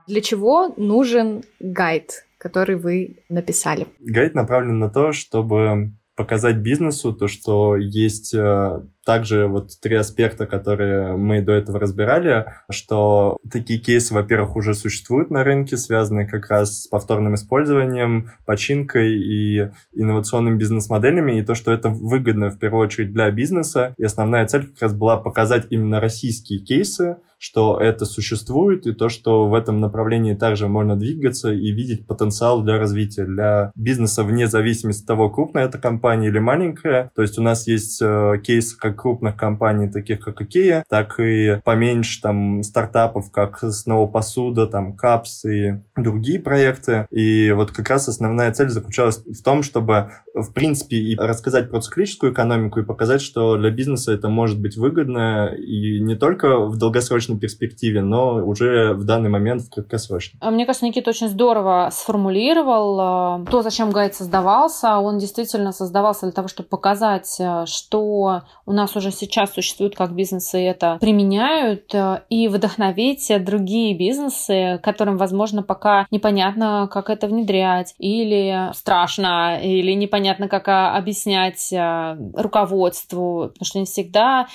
Для 0.08 0.22
чего 0.22 0.72
нужен 0.76 1.42
гайд, 1.60 2.24
который 2.38 2.76
вы 2.76 3.18
написали? 3.28 3.86
Гайд 4.00 4.34
направлен 4.34 4.78
на 4.78 4.88
то, 4.88 5.12
чтобы 5.12 5.92
показать 6.16 6.56
бизнесу 6.56 7.12
то, 7.12 7.28
что 7.28 7.76
есть 7.76 8.34
э, 8.34 8.80
также 9.08 9.46
вот 9.46 9.70
три 9.80 9.96
аспекта, 9.96 10.44
которые 10.44 11.16
мы 11.16 11.40
до 11.40 11.52
этого 11.52 11.80
разбирали, 11.80 12.52
что 12.70 13.38
такие 13.50 13.80
кейсы, 13.80 14.12
во-первых, 14.12 14.54
уже 14.54 14.74
существуют 14.74 15.30
на 15.30 15.44
рынке, 15.44 15.78
связанные 15.78 16.26
как 16.26 16.50
раз 16.50 16.82
с 16.82 16.88
повторным 16.88 17.34
использованием, 17.34 18.32
починкой 18.44 19.14
и 19.14 19.70
инновационными 19.94 20.58
бизнес-моделями, 20.58 21.38
и 21.38 21.42
то, 21.42 21.54
что 21.54 21.72
это 21.72 21.88
выгодно 21.88 22.50
в 22.50 22.58
первую 22.58 22.84
очередь 22.84 23.14
для 23.14 23.30
бизнеса. 23.30 23.94
И 23.96 24.04
основная 24.04 24.46
цель 24.46 24.66
как 24.66 24.82
раз 24.82 24.92
была 24.92 25.16
показать 25.16 25.68
именно 25.70 26.00
российские 26.00 26.58
кейсы, 26.58 27.16
что 27.38 27.78
это 27.80 28.04
существует, 28.04 28.86
и 28.86 28.92
то, 28.92 29.08
что 29.08 29.48
в 29.48 29.54
этом 29.54 29.80
направлении 29.80 30.34
также 30.34 30.68
можно 30.68 30.96
двигаться 30.96 31.52
и 31.52 31.70
видеть 31.70 32.06
потенциал 32.06 32.62
для 32.62 32.78
развития 32.78 33.24
для 33.24 33.70
бизнеса 33.76 34.24
вне 34.24 34.48
зависимости 34.48 35.02
от 35.02 35.06
того, 35.06 35.30
крупная 35.30 35.66
это 35.66 35.78
компания 35.78 36.28
или 36.28 36.40
маленькая. 36.40 37.10
То 37.14 37.22
есть 37.22 37.38
у 37.38 37.42
нас 37.42 37.66
есть 37.68 38.02
э, 38.02 38.34
кейс 38.44 38.74
как 38.74 38.97
крупных 38.98 39.36
компаний, 39.36 39.90
таких 39.90 40.20
как 40.20 40.42
IKEA, 40.42 40.82
так 40.88 41.18
и 41.20 41.60
поменьше 41.64 42.20
там 42.20 42.62
стартапов, 42.62 43.30
как 43.30 43.58
снова 43.58 44.06
посуда, 44.06 44.66
там 44.66 44.96
Капс 44.96 45.44
и 45.44 45.80
другие 45.96 46.40
проекты. 46.40 47.06
И 47.10 47.52
вот 47.52 47.70
как 47.70 47.88
раз 47.88 48.08
основная 48.08 48.52
цель 48.52 48.68
заключалась 48.68 49.18
в 49.18 49.42
том, 49.42 49.62
чтобы 49.62 50.10
в 50.34 50.52
принципе 50.52 50.96
и 50.96 51.16
рассказать 51.16 51.70
про 51.70 51.80
циклическую 51.80 52.32
экономику 52.32 52.80
и 52.80 52.84
показать, 52.84 53.22
что 53.22 53.56
для 53.56 53.70
бизнеса 53.70 54.12
это 54.12 54.28
может 54.28 54.60
быть 54.60 54.76
выгодно 54.76 55.54
и 55.54 56.00
не 56.00 56.16
только 56.16 56.58
в 56.58 56.76
долгосрочной 56.76 57.38
перспективе, 57.38 58.02
но 58.02 58.36
уже 58.44 58.94
в 58.94 59.04
данный 59.04 59.30
момент 59.30 59.62
в 59.62 59.70
краткосрочной. 59.70 60.38
А 60.40 60.50
мне 60.50 60.66
кажется, 60.66 60.86
Никита 60.86 61.10
очень 61.10 61.28
здорово 61.28 61.88
сформулировал 61.92 63.42
э, 63.42 63.50
то, 63.50 63.62
зачем 63.62 63.90
гайд 63.90 64.14
создавался. 64.14 64.98
Он 64.98 65.18
действительно 65.18 65.72
создавался 65.72 66.22
для 66.22 66.32
того, 66.32 66.48
чтобы 66.48 66.68
показать, 66.68 67.36
э, 67.38 67.64
что 67.66 68.42
у 68.66 68.72
нас 68.72 68.87
нас 68.88 68.96
уже 68.96 69.10
сейчас 69.10 69.52
существует, 69.52 69.94
как 69.94 70.14
бизнесы 70.14 70.58
это 70.58 70.98
применяют, 71.00 71.94
э, 71.94 72.22
и 72.30 72.48
вдохновить 72.48 73.30
другие 73.44 73.94
бизнесы, 73.94 74.80
которым, 74.82 75.16
возможно, 75.16 75.62
пока 75.62 76.06
непонятно, 76.10 76.88
как 76.90 77.10
это 77.10 77.26
внедрять, 77.26 77.94
или 77.98 78.72
страшно, 78.74 79.58
или 79.62 79.92
непонятно, 79.92 80.48
как 80.48 80.68
а, 80.68 80.96
объяснять 80.96 81.72
э, 81.72 82.16
руководству, 82.34 83.50
потому 83.52 83.66
что 83.66 83.78
не 83.78 83.84
всегда 83.84 84.48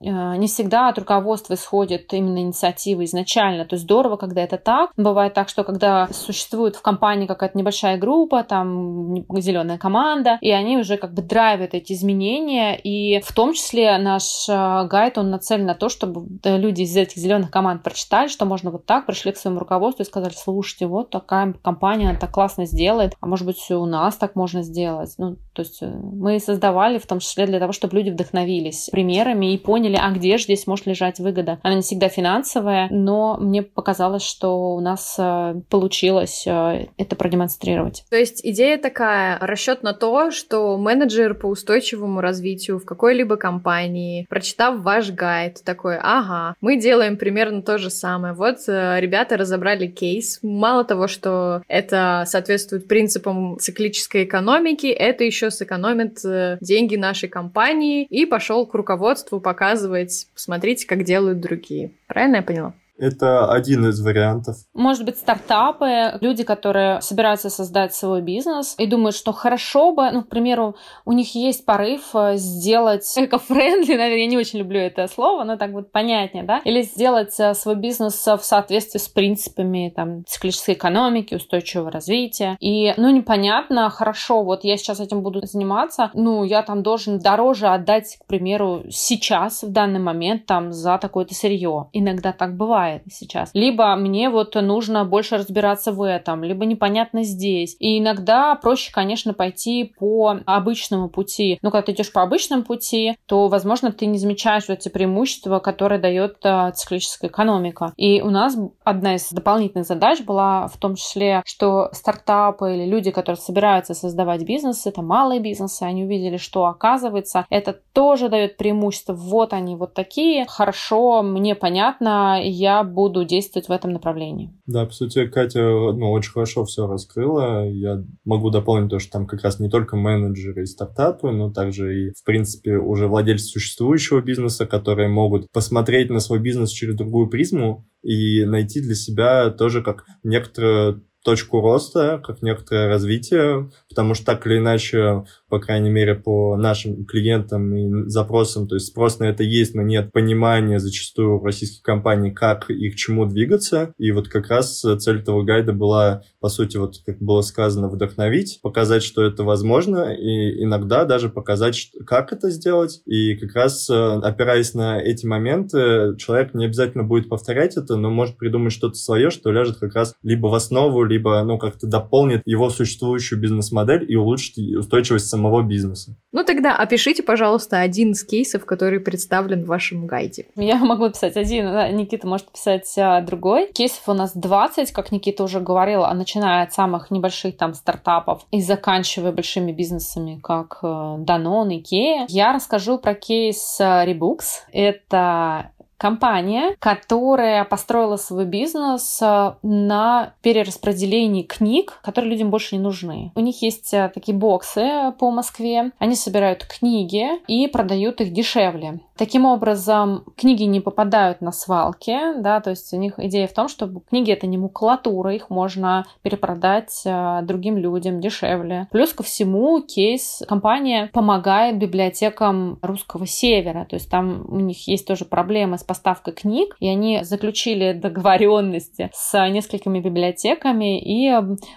не 0.00 0.46
всегда 0.46 0.88
от 0.88 0.98
руководства 0.98 1.54
исходит 1.54 2.12
именно 2.12 2.38
инициатива 2.38 3.04
изначально. 3.04 3.64
То 3.64 3.74
есть 3.74 3.84
здорово, 3.84 4.16
когда 4.16 4.42
это 4.42 4.58
так. 4.58 4.90
Бывает 4.96 5.34
так, 5.34 5.48
что 5.48 5.64
когда 5.64 6.08
существует 6.12 6.76
в 6.76 6.82
компании 6.82 7.26
какая-то 7.26 7.56
небольшая 7.56 7.98
группа, 7.98 8.44
там 8.44 9.24
зеленая 9.40 9.78
команда, 9.78 10.38
и 10.40 10.50
они 10.50 10.78
уже 10.78 10.96
как 10.96 11.14
бы 11.14 11.22
драйвят 11.22 11.74
эти 11.74 11.92
изменения. 11.92 12.76
И 12.76 13.20
в 13.20 13.32
том 13.32 13.54
числе 13.54 13.96
наш 13.98 14.48
э, 14.48 14.86
гайд, 14.86 15.18
он 15.18 15.30
нацелен 15.30 15.66
на 15.66 15.74
то, 15.74 15.88
чтобы 15.88 16.26
люди 16.44 16.82
из 16.82 16.96
этих 16.96 17.16
зеленых 17.16 17.50
команд 17.50 17.82
прочитали, 17.82 18.28
что 18.28 18.44
можно 18.44 18.70
вот 18.70 18.86
так, 18.86 19.06
пришли 19.06 19.32
к 19.32 19.36
своему 19.36 19.60
руководству 19.60 20.02
и 20.02 20.06
сказали, 20.06 20.32
слушайте, 20.36 20.86
вот 20.86 21.10
такая 21.10 21.54
компания, 21.62 22.10
она 22.10 22.18
так 22.18 22.30
классно 22.30 22.66
сделает, 22.66 23.14
а 23.20 23.26
может 23.26 23.46
быть, 23.46 23.56
все 23.56 23.76
у 23.80 23.86
нас 23.86 24.16
так 24.16 24.36
можно 24.36 24.62
сделать. 24.62 25.14
Ну, 25.18 25.36
то 25.54 25.62
есть 25.62 25.82
э, 25.82 25.86
мы 25.86 26.40
создавали 26.40 26.98
в 26.98 27.06
том 27.06 27.20
числе 27.20 27.46
для 27.46 27.58
того, 27.58 27.72
чтобы 27.72 27.96
люди 27.96 28.10
вдохновились 28.10 28.88
примерами 28.90 29.54
и 29.54 29.58
поняли, 29.58 29.98
а 30.00 30.10
где 30.10 30.36
же 30.36 30.44
здесь 30.44 30.66
может 30.66 30.86
лежать 30.86 31.20
выгода. 31.20 31.58
Она 31.62 31.76
не 31.76 31.82
всегда 31.82 32.08
финансовая, 32.08 32.88
но 32.90 33.36
мне 33.38 33.62
показалось, 33.62 34.22
что 34.22 34.74
у 34.74 34.80
нас 34.80 35.16
э, 35.18 35.54
получилось 35.70 36.44
э, 36.46 36.86
это 36.98 37.16
продемонстрировать. 37.16 38.04
То 38.10 38.16
есть 38.16 38.40
идея 38.44 38.78
такая, 38.78 39.38
расчет 39.40 39.82
на 39.82 39.94
то, 39.94 40.30
что 40.30 40.76
менеджер 40.76 41.34
по 41.34 41.46
устойчивому 41.46 42.20
развитию 42.20 42.78
в 42.78 42.84
какой-либо 42.84 43.36
компании, 43.36 44.26
прочитав 44.28 44.80
ваш 44.80 45.10
гайд, 45.10 45.62
такой, 45.64 45.98
ага, 45.98 46.56
мы 46.60 46.78
делаем 46.80 47.16
примерно 47.16 47.62
то 47.62 47.78
же 47.78 47.90
самое. 47.90 48.34
Вот 48.34 48.58
ребята 48.66 49.36
разобрали 49.36 49.86
кейс. 49.86 50.40
Мало 50.42 50.84
того, 50.84 51.06
что 51.06 51.62
это 51.68 52.24
соответствует 52.26 52.88
принципам 52.88 53.58
циклической 53.58 54.24
экономики, 54.24 54.86
это 54.86 55.24
еще 55.24 55.43
сэкономит 55.50 56.20
деньги 56.60 56.96
нашей 56.96 57.28
компании 57.28 58.04
и 58.04 58.26
пошел 58.26 58.66
к 58.66 58.74
руководству 58.74 59.40
показывать, 59.40 60.28
посмотрите, 60.34 60.86
как 60.86 61.04
делают 61.04 61.40
другие. 61.40 61.90
Правильно 62.06 62.36
я 62.36 62.42
поняла? 62.42 62.74
Это 62.96 63.50
один 63.50 63.88
из 63.88 64.00
вариантов. 64.00 64.56
Может 64.72 65.04
быть, 65.04 65.18
стартапы, 65.18 66.16
люди, 66.20 66.44
которые 66.44 67.00
собираются 67.00 67.50
создать 67.50 67.92
свой 67.94 68.22
бизнес 68.22 68.76
и 68.78 68.86
думают, 68.86 69.16
что 69.16 69.32
хорошо 69.32 69.92
бы, 69.92 70.10
ну, 70.12 70.22
к 70.22 70.28
примеру, 70.28 70.76
у 71.04 71.12
них 71.12 71.34
есть 71.34 71.64
порыв 71.64 72.14
э, 72.14 72.36
сделать 72.36 73.04
эко-френдли, 73.16 73.94
наверное, 73.96 74.18
я 74.18 74.26
не 74.26 74.36
очень 74.36 74.60
люблю 74.60 74.78
это 74.78 75.08
слово, 75.08 75.42
но 75.42 75.56
так 75.56 75.72
вот 75.72 75.90
понятнее, 75.90 76.44
да, 76.44 76.60
или 76.64 76.82
сделать 76.82 77.34
э, 77.40 77.54
свой 77.54 77.74
бизнес 77.74 78.14
в 78.14 78.40
соответствии 78.42 79.00
с 79.00 79.08
принципами 79.08 79.92
там 79.94 80.24
циклической 80.24 80.74
экономики, 80.74 81.34
устойчивого 81.34 81.90
развития. 81.90 82.56
И, 82.60 82.94
ну, 82.96 83.10
непонятно, 83.10 83.90
хорошо, 83.90 84.44
вот 84.44 84.62
я 84.62 84.76
сейчас 84.76 85.00
этим 85.00 85.22
буду 85.22 85.44
заниматься, 85.44 86.10
ну, 86.14 86.44
я 86.44 86.62
там 86.62 86.84
должен 86.84 87.18
дороже 87.18 87.66
отдать, 87.66 88.18
к 88.22 88.26
примеру, 88.26 88.84
сейчас, 88.88 89.64
в 89.64 89.72
данный 89.72 90.00
момент, 90.00 90.46
там, 90.46 90.72
за 90.72 90.96
такое-то 90.98 91.34
сырье. 91.34 91.88
Иногда 91.92 92.32
так 92.32 92.56
бывает 92.56 92.83
бывает 92.84 93.02
сейчас. 93.10 93.50
Либо 93.54 93.94
мне 93.96 94.30
вот 94.30 94.54
нужно 94.54 95.04
больше 95.04 95.36
разбираться 95.36 95.92
в 95.92 96.02
этом, 96.02 96.44
либо 96.44 96.64
непонятно 96.66 97.24
здесь. 97.24 97.76
И 97.78 97.98
иногда 97.98 98.54
проще, 98.54 98.92
конечно, 98.92 99.34
пойти 99.34 99.94
по 99.98 100.36
обычному 100.46 101.08
пути. 101.08 101.58
Но 101.62 101.70
когда 101.70 101.86
ты 101.86 101.92
идешь 101.92 102.12
по 102.12 102.22
обычному 102.22 102.62
пути, 102.62 103.16
то, 103.26 103.48
возможно, 103.48 103.92
ты 103.92 104.06
не 104.06 104.18
замечаешь 104.18 104.68
вот 104.68 104.78
эти 104.78 104.88
преимущества, 104.88 105.58
которые 105.58 106.00
дает 106.00 106.36
а, 106.44 106.70
циклическая 106.72 107.30
экономика. 107.30 107.92
И 107.96 108.20
у 108.20 108.30
нас 108.30 108.56
одна 108.84 109.14
из 109.14 109.30
дополнительных 109.30 109.86
задач 109.86 110.20
была 110.22 110.68
в 110.68 110.76
том 110.78 110.96
числе, 110.96 111.42
что 111.46 111.88
стартапы 111.92 112.74
или 112.74 112.86
люди, 112.86 113.10
которые 113.10 113.40
собираются 113.40 113.94
создавать 113.94 114.44
бизнес, 114.44 114.86
это 114.86 115.02
малые 115.02 115.40
бизнесы, 115.40 115.82
они 115.82 116.04
увидели, 116.04 116.36
что 116.36 116.66
оказывается, 116.66 117.46
это 117.50 117.78
тоже 117.92 118.28
дает 118.28 118.56
преимущество. 118.56 119.14
Вот 119.14 119.52
они 119.52 119.76
вот 119.76 119.94
такие, 119.94 120.44
хорошо, 120.46 121.22
мне 121.22 121.54
понятно, 121.54 122.40
я 122.42 122.73
буду 122.82 123.24
действовать 123.24 123.68
в 123.68 123.72
этом 123.72 123.92
направлении. 123.92 124.50
Да, 124.66 124.86
по 124.86 124.92
сути, 124.92 125.26
Катя 125.26 125.60
ну, 125.62 126.10
очень 126.10 126.32
хорошо 126.32 126.64
все 126.64 126.86
раскрыла. 126.86 127.68
Я 127.68 128.02
могу 128.24 128.50
дополнить 128.50 128.90
то, 128.90 128.98
что 128.98 129.12
там 129.12 129.26
как 129.26 129.42
раз 129.42 129.60
не 129.60 129.68
только 129.68 129.96
менеджеры 129.96 130.62
и 130.62 130.66
стартапы, 130.66 131.30
но 131.30 131.52
также 131.52 132.08
и, 132.08 132.10
в 132.10 132.24
принципе, 132.24 132.76
уже 132.78 133.06
владельцы 133.06 133.46
существующего 133.46 134.20
бизнеса, 134.20 134.66
которые 134.66 135.08
могут 135.08 135.50
посмотреть 135.52 136.10
на 136.10 136.20
свой 136.20 136.40
бизнес 136.40 136.70
через 136.70 136.96
другую 136.96 137.28
призму 137.28 137.86
и 138.02 138.44
найти 138.44 138.80
для 138.80 138.94
себя 138.94 139.50
тоже 139.50 139.82
как 139.82 140.04
некоторую 140.22 141.04
точку 141.24 141.60
роста, 141.60 142.22
как 142.24 142.42
некоторое 142.42 142.88
развитие, 142.88 143.70
потому 143.88 144.14
что 144.14 144.26
так 144.26 144.46
или 144.46 144.58
иначе 144.58 145.24
по 145.54 145.60
крайней 145.60 145.90
мере, 145.90 146.16
по 146.16 146.56
нашим 146.56 147.04
клиентам 147.04 147.76
и 147.76 148.08
запросам. 148.08 148.66
То 148.66 148.74
есть 148.74 148.88
спрос 148.88 149.20
на 149.20 149.26
это 149.26 149.44
есть, 149.44 149.76
но 149.76 149.82
нет 149.82 150.10
понимания 150.10 150.80
зачастую 150.80 151.38
в 151.38 151.44
российских 151.44 151.80
компаний, 151.80 152.32
как 152.32 152.70
и 152.70 152.90
к 152.90 152.96
чему 152.96 153.24
двигаться. 153.24 153.94
И 153.96 154.10
вот 154.10 154.26
как 154.26 154.48
раз 154.48 154.80
цель 154.80 155.20
этого 155.20 155.44
гайда 155.44 155.72
была, 155.72 156.22
по 156.40 156.48
сути, 156.48 156.76
вот 156.76 156.96
как 157.06 157.20
было 157.20 157.42
сказано, 157.42 157.88
вдохновить, 157.88 158.58
показать, 158.64 159.04
что 159.04 159.22
это 159.22 159.44
возможно, 159.44 160.12
и 160.12 160.60
иногда 160.64 161.04
даже 161.04 161.28
показать, 161.28 161.92
как 162.04 162.32
это 162.32 162.50
сделать. 162.50 163.02
И 163.06 163.36
как 163.36 163.54
раз 163.54 163.88
э, 163.88 163.94
опираясь 163.94 164.74
на 164.74 165.00
эти 165.00 165.24
моменты, 165.24 166.16
человек 166.18 166.54
не 166.54 166.64
обязательно 166.64 167.04
будет 167.04 167.28
повторять 167.28 167.76
это, 167.76 167.94
но 167.94 168.10
может 168.10 168.38
придумать 168.38 168.72
что-то 168.72 168.96
свое, 168.96 169.30
что 169.30 169.52
ляжет 169.52 169.76
как 169.76 169.94
раз 169.94 170.16
либо 170.24 170.48
в 170.48 170.54
основу, 170.54 171.04
либо 171.14 171.42
ну, 171.44 171.58
как-то 171.58 171.86
дополнит 171.86 172.42
его 172.44 172.70
существующую 172.70 173.40
бизнес-модель 173.40 174.04
и 174.10 174.16
улучшит 174.16 174.58
устойчивость 174.58 175.28
самого 175.28 175.62
бизнеса. 175.62 176.16
Ну 176.32 176.44
тогда 176.44 176.76
опишите, 176.76 177.22
пожалуйста, 177.22 177.80
один 177.80 178.12
из 178.12 178.24
кейсов, 178.24 178.64
который 178.64 178.98
представлен 178.98 179.64
в 179.64 179.68
вашем 179.68 180.06
гайде. 180.06 180.46
Я 180.56 180.76
могу 180.78 181.08
писать 181.08 181.36
один, 181.36 181.66
Никита 181.96 182.26
может 182.26 182.50
писать 182.50 182.92
а, 182.98 183.20
другой. 183.20 183.70
Кейсов 183.72 184.08
у 184.08 184.14
нас 184.14 184.32
20, 184.34 184.90
как 184.92 185.12
Никита 185.12 185.44
уже 185.44 185.60
говорил, 185.60 186.04
а 186.04 186.12
начиная 186.14 186.64
от 186.64 186.72
самых 186.72 187.10
небольших 187.10 187.56
там 187.56 187.74
стартапов 187.74 188.46
и 188.50 188.60
заканчивая 188.60 189.32
большими 189.32 189.72
бизнесами, 189.72 190.40
как 190.42 190.78
э, 190.82 190.86
Danone, 190.86 191.80
Ikea. 191.80 192.26
Я 192.28 192.52
расскажу 192.52 192.98
про 192.98 193.14
кейс 193.14 193.78
э, 193.80 193.84
Rebooks. 193.84 194.64
Это 194.72 195.70
компания, 195.96 196.76
которая 196.78 197.64
построила 197.64 198.16
свой 198.16 198.44
бизнес 198.44 199.20
э, 199.22 199.54
на 199.62 200.34
перераспределении 200.42 201.42
книг, 201.42 201.98
которые 202.02 202.30
людям 202.30 202.50
больше 202.50 202.76
не 202.76 202.82
нужны. 202.82 203.32
У 203.34 203.40
них 203.40 203.62
есть 203.62 203.94
э, 203.94 204.10
такие 204.12 204.36
боксы 204.36 205.12
по 205.18 205.30
Москве. 205.30 205.92
Они 205.98 206.16
собирают 206.16 206.64
книги 206.64 207.26
и 207.46 207.68
продают 207.68 208.20
их 208.20 208.32
дешевле. 208.32 209.00
Таким 209.16 209.46
образом, 209.46 210.24
книги 210.36 210.64
не 210.64 210.80
попадают 210.80 211.40
на 211.40 211.52
свалки, 211.52 212.40
да, 212.40 212.60
то 212.60 212.70
есть 212.70 212.92
у 212.92 212.96
них 212.96 213.14
идея 213.18 213.46
в 213.46 213.52
том, 213.52 213.68
что 213.68 213.88
книги 214.08 214.32
это 214.32 214.48
не 214.48 214.58
макулатура, 214.58 215.32
их 215.32 215.50
можно 215.50 216.04
перепродать 216.22 217.02
э, 217.04 217.40
другим 217.42 217.76
людям 217.76 218.20
дешевле. 218.20 218.88
Плюс 218.90 219.12
ко 219.12 219.22
всему, 219.22 219.80
кейс 219.82 220.42
компания 220.48 221.10
помогает 221.12 221.78
библиотекам 221.78 222.78
русского 222.82 223.26
севера, 223.26 223.86
то 223.88 223.94
есть 223.94 224.10
там 224.10 224.46
у 224.48 224.58
них 224.58 224.88
есть 224.88 225.06
тоже 225.06 225.24
проблемы 225.24 225.78
с 225.78 225.84
поставкой 225.84 226.34
книг, 226.34 226.76
и 226.80 226.88
они 226.88 227.22
заключили 227.22 227.92
договоренности 227.92 229.10
с 229.12 229.48
несколькими 229.48 230.00
библиотеками 230.00 231.00
и 231.00 231.32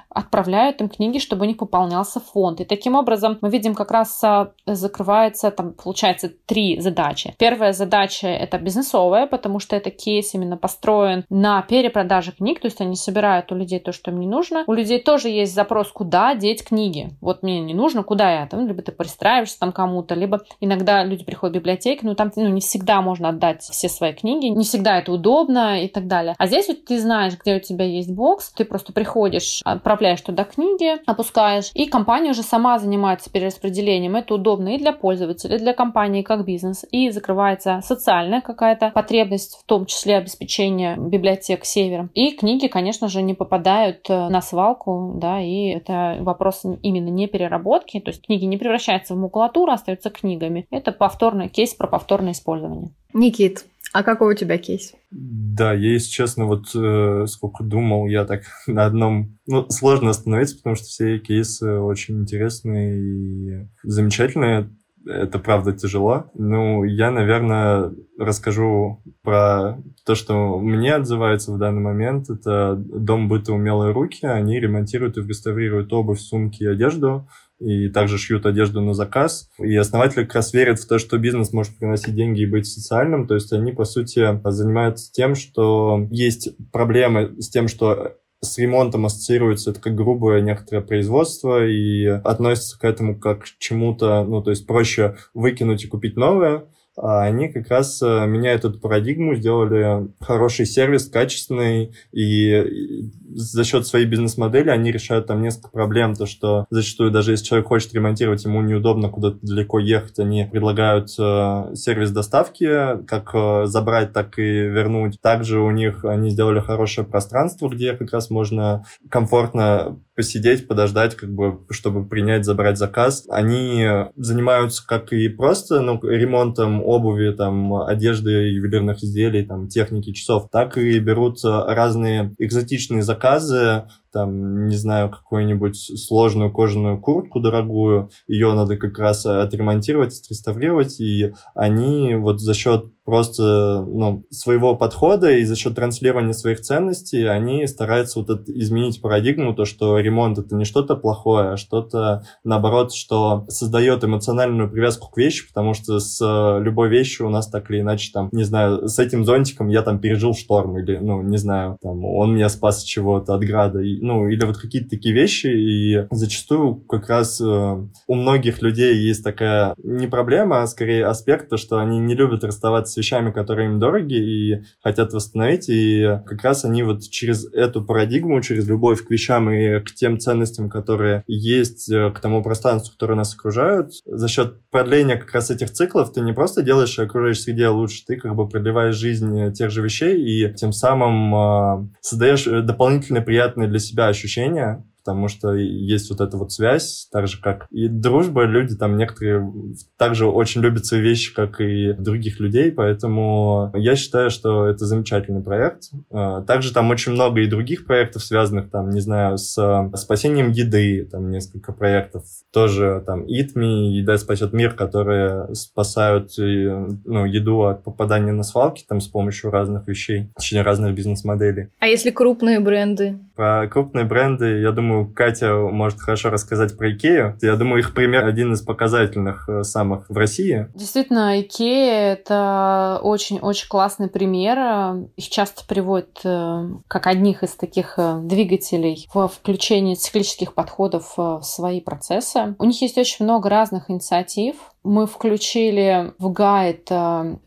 отправляют 0.09 0.81
им 0.81 0.89
книги, 0.89 1.19
чтобы 1.19 1.45
у 1.45 1.47
них 1.47 1.57
пополнялся 1.57 2.19
фонд. 2.19 2.61
И 2.61 2.65
таким 2.65 2.95
образом 2.95 3.37
мы 3.41 3.49
видим 3.51 3.75
как 3.75 3.91
раз 3.91 4.23
а, 4.23 4.53
закрывается, 4.65 5.51
там 5.51 5.73
получается 5.73 6.31
три 6.47 6.79
задачи. 6.79 7.26
Первая 7.37 7.73
задача 7.73 8.27
это 8.27 8.57
бизнесовая, 8.57 9.27
потому 9.27 9.59
что 9.59 9.75
это 9.75 9.91
кейс 9.91 10.33
именно 10.33 10.57
построен 10.57 11.25
на 11.29 11.61
перепродаже 11.61 12.31
книг, 12.31 12.59
то 12.59 12.67
есть 12.67 12.81
они 12.81 12.95
собирают 12.95 13.51
у 13.51 13.55
людей 13.55 13.79
то, 13.79 13.91
что 13.91 14.11
им 14.11 14.19
не 14.19 14.27
нужно. 14.27 14.63
У 14.67 14.73
людей 14.73 15.01
тоже 15.01 15.29
есть 15.29 15.53
запрос, 15.53 15.91
куда 15.91 16.35
деть 16.35 16.63
книги. 16.63 17.09
Вот 17.21 17.43
мне 17.43 17.59
не 17.59 17.73
нужно, 17.73 18.03
куда 18.03 18.41
я 18.41 18.47
там, 18.47 18.67
либо 18.67 18.81
ты 18.81 18.91
пристраиваешься 18.91 19.59
там 19.59 19.71
кому-то, 19.71 20.15
либо 20.15 20.41
иногда 20.59 21.03
люди 21.03 21.23
приходят 21.23 21.55
в 21.55 21.59
библиотеку, 21.59 22.05
но 22.05 22.15
там 22.15 22.31
ну, 22.35 22.47
не 22.49 22.61
всегда 22.61 23.01
можно 23.01 23.29
отдать 23.29 23.61
все 23.61 23.89
свои 23.89 24.13
книги, 24.13 24.47
не 24.47 24.63
всегда 24.63 24.99
это 24.99 25.11
удобно 25.11 25.83
и 25.83 25.87
так 25.87 26.07
далее. 26.07 26.35
А 26.37 26.47
здесь 26.47 26.67
вот 26.67 26.85
ты 26.85 26.99
знаешь, 26.99 27.33
где 27.39 27.55
у 27.55 27.59
тебя 27.59 27.85
есть 27.85 28.11
бокс, 28.11 28.51
ты 28.51 28.65
просто 28.65 28.93
приходишь, 28.93 29.61
отправляешь 29.63 30.21
туда 30.21 30.43
книги, 30.43 30.97
опускаешь, 31.05 31.71
и 31.73 31.85
компания 31.85 32.31
уже 32.31 32.43
сама 32.43 32.79
занимается 32.79 33.31
перераспределением. 33.31 34.15
Это 34.15 34.35
удобно 34.35 34.75
и 34.75 34.77
для 34.77 34.93
пользователя, 34.93 35.55
и 35.55 35.59
для 35.59 35.73
компании 35.73 36.21
как 36.21 36.45
бизнес, 36.45 36.85
и 36.91 37.09
закрывается 37.17 37.81
социальная 37.83 38.41
какая-то 38.41 38.91
потребность, 38.91 39.59
в 39.61 39.65
том 39.65 39.85
числе 39.85 40.17
обеспечение 40.17 40.95
библиотек 40.97 41.65
севером. 41.65 42.09
И 42.13 42.31
книги, 42.31 42.67
конечно 42.67 43.07
же, 43.07 43.21
не 43.21 43.33
попадают 43.33 44.09
э, 44.09 44.29
на 44.29 44.41
свалку, 44.41 45.13
да, 45.15 45.41
и 45.41 45.69
это 45.69 46.17
вопрос 46.21 46.63
именно 46.81 47.09
не 47.09 47.27
переработки, 47.27 47.99
то 47.99 48.11
есть 48.11 48.25
книги 48.25 48.45
не 48.45 48.57
превращаются 48.57 49.15
в 49.15 49.17
макулатуру, 49.17 49.71
а 49.71 49.75
остаются 49.75 50.09
книгами. 50.09 50.67
Это 50.71 50.91
повторный 50.91 51.49
кейс 51.49 51.73
про 51.73 51.87
повторное 51.87 52.31
использование. 52.31 52.91
Никит, 53.13 53.65
а 53.93 54.03
какой 54.03 54.33
у 54.33 54.37
тебя 54.37 54.57
кейс? 54.57 54.93
Да, 55.11 55.73
я, 55.73 55.93
если 55.93 56.11
честно, 56.11 56.45
вот 56.45 56.67
э, 56.75 57.25
сколько 57.27 57.63
думал, 57.63 58.07
я 58.07 58.25
так 58.25 58.43
на 58.67 58.85
одном... 58.85 59.37
Ну, 59.47 59.67
сложно 59.69 60.09
остановиться, 60.09 60.57
потому 60.57 60.75
что 60.75 60.85
все 60.85 61.19
кейсы 61.19 61.79
очень 61.79 62.21
интересные 62.21 62.99
и 62.99 63.67
замечательные. 63.83 64.69
Это 65.07 65.39
правда 65.39 65.73
тяжело. 65.73 66.29
Ну, 66.33 66.83
я, 66.83 67.11
наверное, 67.11 67.91
расскажу 68.19 69.01
про 69.23 69.77
то, 70.05 70.15
что 70.15 70.59
мне 70.59 70.93
отзывается 70.93 71.51
в 71.51 71.57
данный 71.57 71.81
момент. 71.81 72.29
Это 72.29 72.75
дом 72.75 73.27
быта 73.27 73.53
умелые 73.53 73.93
руки. 73.93 74.25
Они 74.25 74.59
ремонтируют 74.59 75.17
и 75.17 75.21
реставрируют 75.21 75.91
обувь, 75.93 76.19
сумки 76.19 76.63
и 76.63 76.67
одежду 76.67 77.27
и 77.59 77.89
также 77.89 78.17
шьют 78.17 78.45
одежду 78.45 78.81
на 78.81 78.93
заказ. 78.93 79.49
И 79.59 79.75
основатели 79.75 80.23
как 80.23 80.35
раз 80.35 80.53
верят 80.53 80.79
в 80.79 80.87
то, 80.87 80.99
что 80.99 81.17
бизнес 81.17 81.53
может 81.53 81.77
приносить 81.77 82.15
деньги 82.15 82.41
и 82.41 82.45
быть 82.45 82.67
социальным. 82.67 83.27
То 83.27 83.35
есть 83.35 83.51
они, 83.51 83.71
по 83.71 83.83
сути, 83.83 84.39
занимаются 84.43 85.11
тем, 85.11 85.35
что 85.35 86.05
есть 86.11 86.49
проблемы 86.71 87.35
с 87.41 87.49
тем, 87.49 87.67
что 87.67 88.13
с 88.41 88.57
ремонтом 88.57 89.05
ассоциируется 89.05 89.71
это 89.71 89.79
как 89.79 89.95
грубое 89.95 90.41
некоторое 90.41 90.81
производство 90.81 91.65
и 91.65 92.05
относится 92.05 92.79
к 92.79 92.83
этому 92.83 93.19
как 93.19 93.43
к 93.43 93.57
чему-то, 93.57 94.23
ну, 94.23 94.41
то 94.41 94.51
есть 94.51 94.67
проще 94.67 95.17
выкинуть 95.33 95.83
и 95.83 95.87
купить 95.87 96.15
новое, 96.15 96.65
они 96.97 97.49
как 97.49 97.69
раз 97.69 98.01
э, 98.01 98.25
меняют 98.25 98.65
эту 98.65 98.79
парадигму, 98.79 99.35
сделали 99.35 100.07
хороший 100.19 100.65
сервис, 100.65 101.07
качественный, 101.07 101.93
и 102.11 103.11
за 103.29 103.63
счет 103.63 103.85
своей 103.85 104.05
бизнес-модели 104.05 104.69
они 104.69 104.91
решают 104.91 105.27
там 105.27 105.41
несколько 105.41 105.69
проблем, 105.69 106.15
то 106.15 106.25
что 106.25 106.65
зачастую 106.71 107.11
даже 107.11 107.31
если 107.31 107.45
человек 107.45 107.67
хочет 107.67 107.93
ремонтировать, 107.93 108.43
ему 108.45 108.61
неудобно 108.61 109.09
куда-то 109.09 109.37
далеко 109.41 109.79
ехать, 109.79 110.17
они 110.19 110.45
предлагают 110.51 111.09
э, 111.19 111.75
сервис 111.75 112.11
доставки, 112.11 113.03
как 113.05 113.29
э, 113.33 113.65
забрать, 113.65 114.11
так 114.13 114.39
и 114.39 114.41
вернуть. 114.41 115.21
Также 115.21 115.59
у 115.59 115.69
них 115.69 116.03
они 116.03 116.31
сделали 116.31 116.59
хорошее 116.59 117.05
пространство, 117.05 117.69
где 117.69 117.93
как 117.93 118.11
раз 118.11 118.31
можно 118.31 118.85
комфортно 119.09 119.99
посидеть, 120.15 120.67
подождать, 120.67 121.15
как 121.15 121.31
бы, 121.31 121.59
чтобы 121.69 122.03
принять, 122.03 122.43
забрать 122.43 122.79
заказ. 122.79 123.25
Они 123.29 123.85
занимаются 124.15 124.85
как 124.85 125.13
и 125.13 125.29
просто 125.29 125.81
ну, 125.81 125.99
ремонтом 126.01 126.86
обуви, 126.87 127.31
там, 127.31 127.75
одежды, 127.83 128.31
ювелирных 128.31 129.03
изделий, 129.03 129.43
там, 129.43 129.67
техники, 129.67 130.13
часов, 130.13 130.49
так 130.49 130.77
и 130.77 130.99
берут 130.99 131.39
разные 131.43 132.33
экзотичные 132.39 133.01
заказы, 133.01 133.83
там, 134.11 134.67
не 134.67 134.75
знаю, 134.77 135.09
какую-нибудь 135.09 135.75
сложную 135.77 136.51
кожаную 136.51 136.99
куртку 136.99 137.39
дорогую, 137.39 138.09
ее 138.27 138.53
надо 138.53 138.77
как 138.77 138.97
раз 138.97 139.25
отремонтировать, 139.25 140.19
отреставрировать, 140.19 140.99
и 140.99 141.33
они 141.53 142.15
вот 142.15 142.39
за 142.39 142.53
счет 142.53 142.85
просто 143.07 143.85
ну, 143.87 144.25
своего 144.31 144.75
подхода 144.75 145.31
и 145.31 145.45
за 145.45 145.55
счет 145.55 145.75
транслирования 145.75 146.33
своих 146.33 146.59
ценностей 146.59 147.23
они 147.23 147.65
стараются 147.65 148.19
вот 148.19 148.29
это, 148.29 148.51
изменить 148.51 149.01
парадигму, 149.01 149.55
то, 149.55 149.63
что 149.63 149.97
ремонт 149.97 150.37
это 150.37 150.53
не 150.55 150.65
что-то 150.65 150.97
плохое, 150.97 151.51
а 151.51 151.57
что-то, 151.57 152.23
наоборот, 152.43 152.93
что 152.93 153.45
создает 153.47 154.03
эмоциональную 154.03 154.69
привязку 154.69 155.09
к 155.09 155.17
вещи, 155.17 155.47
потому 155.47 155.73
что 155.73 155.99
с 155.99 156.19
любой 156.59 156.89
вещью 156.89 157.27
у 157.27 157.29
нас 157.29 157.47
так 157.47 157.71
или 157.71 157.79
иначе, 157.79 158.11
там, 158.13 158.27
не 158.33 158.43
знаю, 158.43 158.89
с 158.89 158.99
этим 158.99 159.23
зонтиком 159.23 159.69
я 159.69 159.83
там 159.83 159.99
пережил 159.99 160.33
шторм, 160.33 160.77
или, 160.77 160.97
ну, 160.97 161.21
не 161.21 161.37
знаю, 161.37 161.77
там, 161.81 162.03
он 162.03 162.35
меня 162.35 162.49
спас 162.49 162.83
чего-то 162.83 163.35
от 163.35 163.41
града, 163.41 163.79
и, 163.79 164.01
ну, 164.01 164.27
или 164.27 164.43
вот 164.43 164.57
какие-то 164.57 164.89
такие 164.89 165.15
вещи, 165.15 165.47
и 165.47 166.07
зачастую 166.11 166.75
как 166.75 167.07
раз 167.07 167.39
э, 167.39 167.45
у 167.45 168.15
многих 168.15 168.61
людей 168.61 168.97
есть 168.97 169.23
такая 169.23 169.75
не 169.81 170.07
проблема, 170.07 170.61
а 170.61 170.67
скорее 170.67 171.05
аспект, 171.05 171.47
то, 171.47 171.55
что 171.55 171.77
они 171.77 171.99
не 171.99 172.13
любят 172.13 172.43
расставаться 172.43 172.96
вещами, 172.97 173.31
которые 173.31 173.69
им 173.69 173.79
дороги 173.79 174.15
и 174.15 174.63
хотят 174.81 175.13
восстановить, 175.13 175.69
и 175.69 176.19
как 176.25 176.43
раз 176.43 176.65
они 176.65 176.83
вот 176.83 177.01
через 177.03 177.45
эту 177.53 177.83
парадигму, 177.83 178.41
через 178.41 178.67
любовь 178.67 179.03
к 179.03 179.11
вещам 179.11 179.49
и 179.49 179.79
к 179.79 179.93
тем 179.93 180.19
ценностям, 180.19 180.69
которые 180.69 181.23
есть, 181.27 181.89
э, 181.91 182.11
к 182.11 182.19
тому 182.19 182.43
пространству, 182.43 182.93
которое 182.93 183.15
нас 183.15 183.33
окружают, 183.33 183.91
за 184.05 184.27
счет 184.27 184.61
продления 184.71 185.17
как 185.17 185.31
раз 185.33 185.51
этих 185.51 185.71
циклов 185.71 186.11
ты 186.11 186.21
не 186.21 186.33
просто 186.33 186.61
делаешь 186.61 186.97
окружающей 186.99 187.41
среде 187.41 187.67
лучше, 187.69 188.03
ты 188.05 188.17
как 188.17 188.35
бы 188.35 188.47
продлеваешь 188.47 188.95
жизнь 188.95 189.53
тех 189.53 189.71
же 189.71 189.81
вещей 189.81 190.19
и 190.19 190.53
тем 190.53 190.71
самым 190.71 191.35
э, 191.35 191.89
создаешь 192.01 192.45
дополнительные 192.45 193.21
приятные 193.21 193.67
для 193.67 193.79
себя 193.79 194.07
ощущения, 194.07 194.83
потому 195.07 195.29
что 195.29 195.53
есть 195.53 196.09
вот 196.09 196.19
эта 196.19 196.35
вот 196.35 196.51
связь, 196.51 197.07
так 197.13 197.29
же 197.29 197.39
как 197.39 197.67
и 197.71 197.87
дружба, 197.87 198.43
люди 198.43 198.75
там 198.75 198.97
некоторые 198.97 199.53
также 199.95 200.27
очень 200.27 200.59
любят 200.59 200.85
свои 200.85 200.99
вещи, 200.99 201.33
как 201.33 201.61
и 201.61 201.93
других 201.93 202.41
людей, 202.41 202.73
поэтому 202.73 203.71
я 203.73 203.95
считаю, 203.95 204.29
что 204.29 204.67
это 204.67 204.85
замечательный 204.85 205.41
проект. 205.41 205.83
А, 206.11 206.41
также 206.41 206.73
там 206.73 206.89
очень 206.89 207.13
много 207.13 207.39
и 207.39 207.47
других 207.47 207.85
проектов, 207.85 208.21
связанных 208.21 208.69
там, 208.69 208.89
не 208.89 208.99
знаю, 208.99 209.37
с 209.37 209.89
спасением 209.95 210.51
еды, 210.51 211.07
там 211.09 211.29
несколько 211.29 211.71
проектов, 211.71 212.25
тоже 212.51 213.01
там 213.05 213.23
Me, 213.23 213.87
Еда 213.87 214.17
спасет 214.17 214.51
мир, 214.51 214.73
которые 214.73 215.55
спасают 215.55 216.31
ну, 216.37 217.23
еду 217.23 217.63
от 217.63 217.85
попадания 217.85 218.33
на 218.33 218.43
свалки 218.43 218.83
там 218.85 218.99
с 218.99 219.07
помощью 219.07 219.51
разных 219.51 219.87
вещей, 219.87 220.31
точнее 220.35 220.63
разных 220.63 220.93
бизнес-моделей. 220.93 221.69
А 221.79 221.87
если 221.87 222.11
крупные 222.11 222.59
бренды? 222.59 223.19
Про 223.37 223.67
крупные 223.67 224.03
бренды, 224.03 224.59
я 224.59 224.71
думаю, 224.71 224.96
Катя 225.05 225.53
может 225.53 225.99
хорошо 225.99 226.29
рассказать 226.29 226.77
про 226.77 226.91
Икею. 226.91 227.37
Я 227.41 227.55
думаю, 227.55 227.79
их 227.79 227.93
пример 227.93 228.25
один 228.25 228.53
из 228.53 228.61
показательных 228.61 229.47
э, 229.49 229.63
самых 229.63 230.09
в 230.09 230.17
России. 230.17 230.67
Действительно, 230.73 231.39
Икея— 231.41 232.13
это 232.13 232.99
очень-очень 233.03 233.67
классный 233.67 234.09
пример. 234.09 235.07
Их 235.15 235.29
часто 235.29 235.63
приводят 235.65 236.19
э, 236.23 236.69
как 236.87 237.07
одних 237.07 237.43
из 237.43 237.51
таких 237.51 237.95
э, 237.97 238.19
двигателей 238.21 239.07
в 239.13 239.27
включении 239.27 239.95
циклических 239.95 240.53
подходов 240.53 241.13
в 241.17 241.41
свои 241.43 241.81
процессы. 241.81 242.55
У 242.59 242.65
них 242.65 242.81
есть 242.81 242.97
очень 242.97 243.25
много 243.25 243.49
разных 243.49 243.89
инициатив. 243.89 244.55
Мы 244.83 245.07
включили 245.07 246.13
в 246.17 246.31
гайд 246.31 246.89